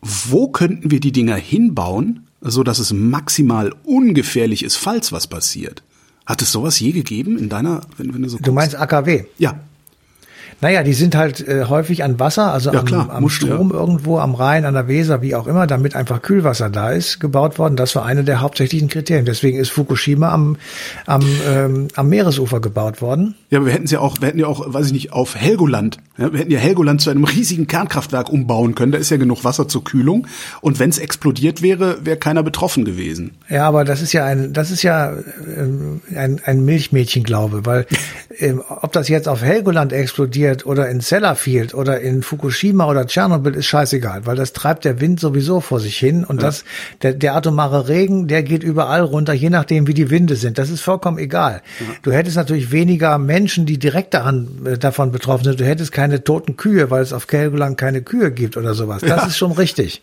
wo 0.00 0.48
könnten 0.48 0.90
wir 0.90 0.98
die 0.98 1.12
Dinger 1.12 1.36
hinbauen, 1.36 2.26
so 2.40 2.64
dass 2.64 2.80
es 2.80 2.92
maximal 2.92 3.72
ungefährlich 3.84 4.64
ist, 4.64 4.74
falls 4.74 5.12
was 5.12 5.28
passiert? 5.28 5.84
Hat 6.26 6.40
es 6.42 6.52
sowas 6.52 6.78
je 6.78 6.92
gegeben 6.92 7.38
in 7.38 7.48
deiner, 7.48 7.82
wenn, 7.96 8.14
wenn 8.14 8.22
du 8.22 8.28
so 8.28 8.38
Du 8.38 8.52
meinst 8.52 8.76
AKW? 8.76 9.24
Ja, 9.38 9.60
Naja, 10.60 10.82
die 10.82 10.92
sind 10.92 11.14
halt 11.14 11.46
äh, 11.46 11.64
häufig 11.68 12.04
an 12.04 12.20
Wasser, 12.20 12.52
also 12.52 12.72
Ja, 12.72 12.80
am, 12.80 12.84
klar, 12.84 13.10
am 13.10 13.28
Strom 13.28 13.70
irgendwo, 13.70 14.18
am 14.18 14.34
Rhein, 14.34 14.64
an 14.64 14.74
der 14.74 14.88
Weser, 14.88 15.22
wie 15.22 15.34
auch 15.34 15.46
immer, 15.46 15.66
damit 15.66 15.96
einfach 15.96 16.22
Kühlwasser 16.22 16.70
da 16.70 16.90
ist, 16.90 17.20
gebaut 17.20 17.58
worden. 17.58 17.76
Das 17.76 17.94
war 17.96 18.04
eine 18.04 18.24
der 18.24 18.40
hauptsächlichen 18.40 18.88
Kriterien. 18.88 19.24
Deswegen 19.24 19.58
ist 19.58 19.70
Fukushima 19.70 20.30
am, 20.30 20.56
am, 21.06 21.22
ähm, 21.48 21.88
am 21.94 22.08
Meeresufer 22.08 22.60
gebaut 22.60 23.02
worden. 23.02 23.34
Ja, 23.50 23.58
aber 23.58 23.66
wir 23.66 23.74
hätten 23.74 23.86
ja 23.86 24.00
auch, 24.00 24.20
wir 24.20 24.28
hätten 24.28 24.38
ja 24.38 24.46
auch, 24.46 24.72
weiß 24.72 24.86
ich 24.86 24.92
nicht, 24.92 25.12
auf 25.12 25.34
Helgoland. 25.34 25.98
Ja, 26.18 26.32
wir 26.32 26.40
hätten 26.40 26.52
ja 26.52 26.58
Helgoland 26.58 27.00
zu 27.00 27.10
einem 27.10 27.24
riesigen 27.24 27.66
Kernkraftwerk 27.66 28.30
umbauen 28.30 28.74
können. 28.74 28.92
Da 28.92 28.98
ist 28.98 29.10
ja 29.10 29.16
genug 29.16 29.44
Wasser 29.44 29.66
zur 29.66 29.82
Kühlung. 29.82 30.26
Und 30.60 30.78
wenn 30.78 30.90
es 30.90 30.98
explodiert 30.98 31.62
wäre, 31.62 32.04
wäre 32.04 32.18
keiner 32.18 32.42
betroffen 32.42 32.84
gewesen. 32.84 33.32
Ja, 33.48 33.66
aber 33.66 33.84
das 33.84 34.02
ist 34.02 34.12
ja 34.12 34.24
ein, 34.24 34.52
das 34.52 34.70
ist 34.70 34.82
ja 34.82 35.12
ähm, 35.56 36.02
ein, 36.14 36.40
ein 36.44 36.64
Milchmädchenglaube, 36.64 37.66
weil 37.66 37.86
ähm, 38.38 38.62
ob 38.68 38.92
das 38.92 39.08
jetzt 39.08 39.28
auf 39.28 39.42
Helgoland 39.42 39.92
explodiert 39.92 40.41
oder 40.64 40.88
in 40.88 41.00
Sellafield 41.00 41.74
oder 41.74 42.00
in 42.00 42.22
Fukushima 42.22 42.86
oder 42.88 43.06
Tschernobyl, 43.06 43.54
ist 43.54 43.66
scheißegal, 43.66 44.26
weil 44.26 44.36
das 44.36 44.52
treibt 44.52 44.84
der 44.84 45.00
Wind 45.00 45.20
sowieso 45.20 45.60
vor 45.60 45.80
sich 45.80 45.96
hin 45.96 46.24
und 46.24 46.40
ja. 46.40 46.48
das, 46.48 46.64
der, 47.02 47.12
der 47.14 47.34
atomare 47.34 47.88
Regen, 47.88 48.28
der 48.28 48.42
geht 48.42 48.62
überall 48.62 49.02
runter, 49.02 49.32
je 49.32 49.50
nachdem, 49.50 49.86
wie 49.86 49.94
die 49.94 50.10
Winde 50.10 50.36
sind. 50.36 50.58
Das 50.58 50.70
ist 50.70 50.80
vollkommen 50.80 51.18
egal. 51.18 51.62
Ja. 51.80 51.86
Du 52.02 52.12
hättest 52.12 52.36
natürlich 52.36 52.72
weniger 52.72 53.18
Menschen, 53.18 53.66
die 53.66 53.78
direkt 53.78 54.14
daran, 54.14 54.48
äh, 54.64 54.78
davon 54.78 55.12
betroffen 55.12 55.44
sind. 55.44 55.60
Du 55.60 55.64
hättest 55.64 55.92
keine 55.92 56.24
toten 56.24 56.56
Kühe, 56.56 56.90
weil 56.90 57.02
es 57.02 57.12
auf 57.12 57.26
Helgoland 57.30 57.78
keine 57.78 58.02
Kühe 58.02 58.30
gibt 58.30 58.56
oder 58.56 58.74
sowas. 58.74 59.00
Das 59.00 59.22
ja. 59.22 59.26
ist 59.26 59.36
schon 59.36 59.52
richtig. 59.52 60.02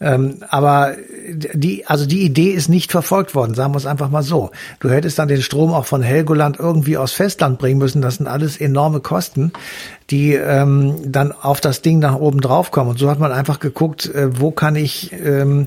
Ähm, 0.00 0.36
aber 0.48 0.94
die, 1.28 1.86
also 1.86 2.06
die 2.06 2.22
Idee 2.22 2.50
ist 2.50 2.68
nicht 2.68 2.92
verfolgt 2.92 3.34
worden, 3.34 3.54
sagen 3.54 3.72
wir 3.72 3.78
es 3.78 3.86
einfach 3.86 4.10
mal 4.10 4.22
so. 4.22 4.50
Du 4.78 4.90
hättest 4.90 5.18
dann 5.18 5.28
den 5.28 5.42
Strom 5.42 5.72
auch 5.72 5.86
von 5.86 6.02
Helgoland 6.02 6.58
irgendwie 6.58 6.96
aus 6.96 7.12
Festland 7.12 7.58
bringen 7.58 7.78
müssen. 7.78 8.00
Das 8.00 8.16
sind 8.16 8.28
alles 8.28 8.56
enorme 8.58 9.00
Kosten, 9.00 9.52
die 10.10 10.34
ähm, 10.34 10.96
dann 11.04 11.32
auf 11.32 11.60
das 11.60 11.82
Ding 11.82 11.98
nach 11.98 12.14
oben 12.16 12.40
drauf 12.40 12.70
kommen. 12.70 12.90
Und 12.90 12.98
so 12.98 13.10
hat 13.10 13.18
man 13.18 13.30
einfach 13.30 13.60
geguckt, 13.60 14.06
äh, 14.06 14.40
wo 14.40 14.50
kann 14.50 14.74
ich 14.74 15.12
ähm, 15.12 15.66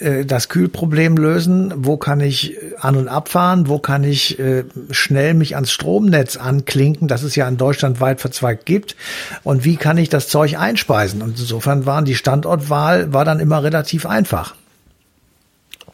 äh, 0.00 0.24
das 0.24 0.48
Kühlproblem 0.48 1.16
lösen, 1.16 1.72
wo 1.76 1.96
kann 1.96 2.20
ich 2.20 2.56
an- 2.80 2.96
und 2.96 3.08
abfahren, 3.08 3.68
wo 3.68 3.78
kann 3.78 4.02
ich 4.02 4.38
äh, 4.40 4.64
schnell 4.90 5.34
mich 5.34 5.54
ans 5.54 5.70
Stromnetz 5.70 6.36
anklinken, 6.36 7.06
das 7.06 7.22
es 7.22 7.36
ja 7.36 7.46
in 7.46 7.56
Deutschland 7.56 8.00
weit 8.00 8.20
verzweigt 8.20 8.66
gibt, 8.66 8.96
und 9.44 9.64
wie 9.64 9.76
kann 9.76 9.98
ich 9.98 10.08
das 10.08 10.28
Zeug 10.28 10.58
einspeisen. 10.58 11.22
Und 11.22 11.38
insofern 11.38 11.86
waren 11.86 12.04
die 12.04 12.16
Standortwahl, 12.16 13.12
war 13.12 13.24
dann 13.24 13.38
immer 13.38 13.62
relativ 13.62 14.04
einfach. 14.04 14.56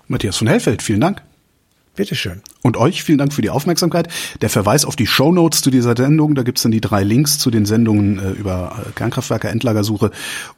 Matthias 0.08 0.38
von 0.38 0.46
Hellfeld, 0.46 0.82
vielen 0.82 1.00
Dank. 1.00 1.22
Bitteschön. 1.94 2.40
Und 2.62 2.76
euch 2.76 3.02
vielen 3.02 3.18
Dank 3.18 3.34
für 3.34 3.42
die 3.42 3.50
Aufmerksamkeit. 3.50 4.08
Der 4.40 4.48
Verweis 4.48 4.84
auf 4.84 4.96
die 4.96 5.06
Show 5.06 5.30
Notes 5.30 5.60
zu 5.60 5.70
dieser 5.70 5.94
Sendung, 5.96 6.34
da 6.34 6.42
gibt's 6.42 6.62
dann 6.62 6.72
die 6.72 6.80
drei 6.80 7.02
Links 7.02 7.38
zu 7.38 7.50
den 7.50 7.66
Sendungen 7.66 8.18
äh, 8.18 8.30
über 8.30 8.76
äh, 8.78 8.92
Kernkraftwerke, 8.92 9.48
Endlagersuche 9.48 10.10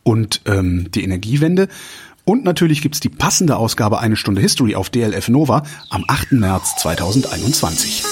und 0.05 0.43
ähm, 0.47 0.91
die 0.93 1.03
Energiewende. 1.03 1.69
Und 2.25 2.45
natürlich 2.45 2.83
gibt's 2.83 3.01
die 3.01 3.09
passende 3.09 3.57
Ausgabe 3.57 3.99
Eine 3.99 4.17
Stunde 4.17 4.41
History 4.41 4.77
auf 4.77 4.91
DLF 4.91 5.29
Nova 5.29 5.65
am 5.91 6.05
8. 6.07 6.33
März 6.33 6.77
2021. 6.77 8.05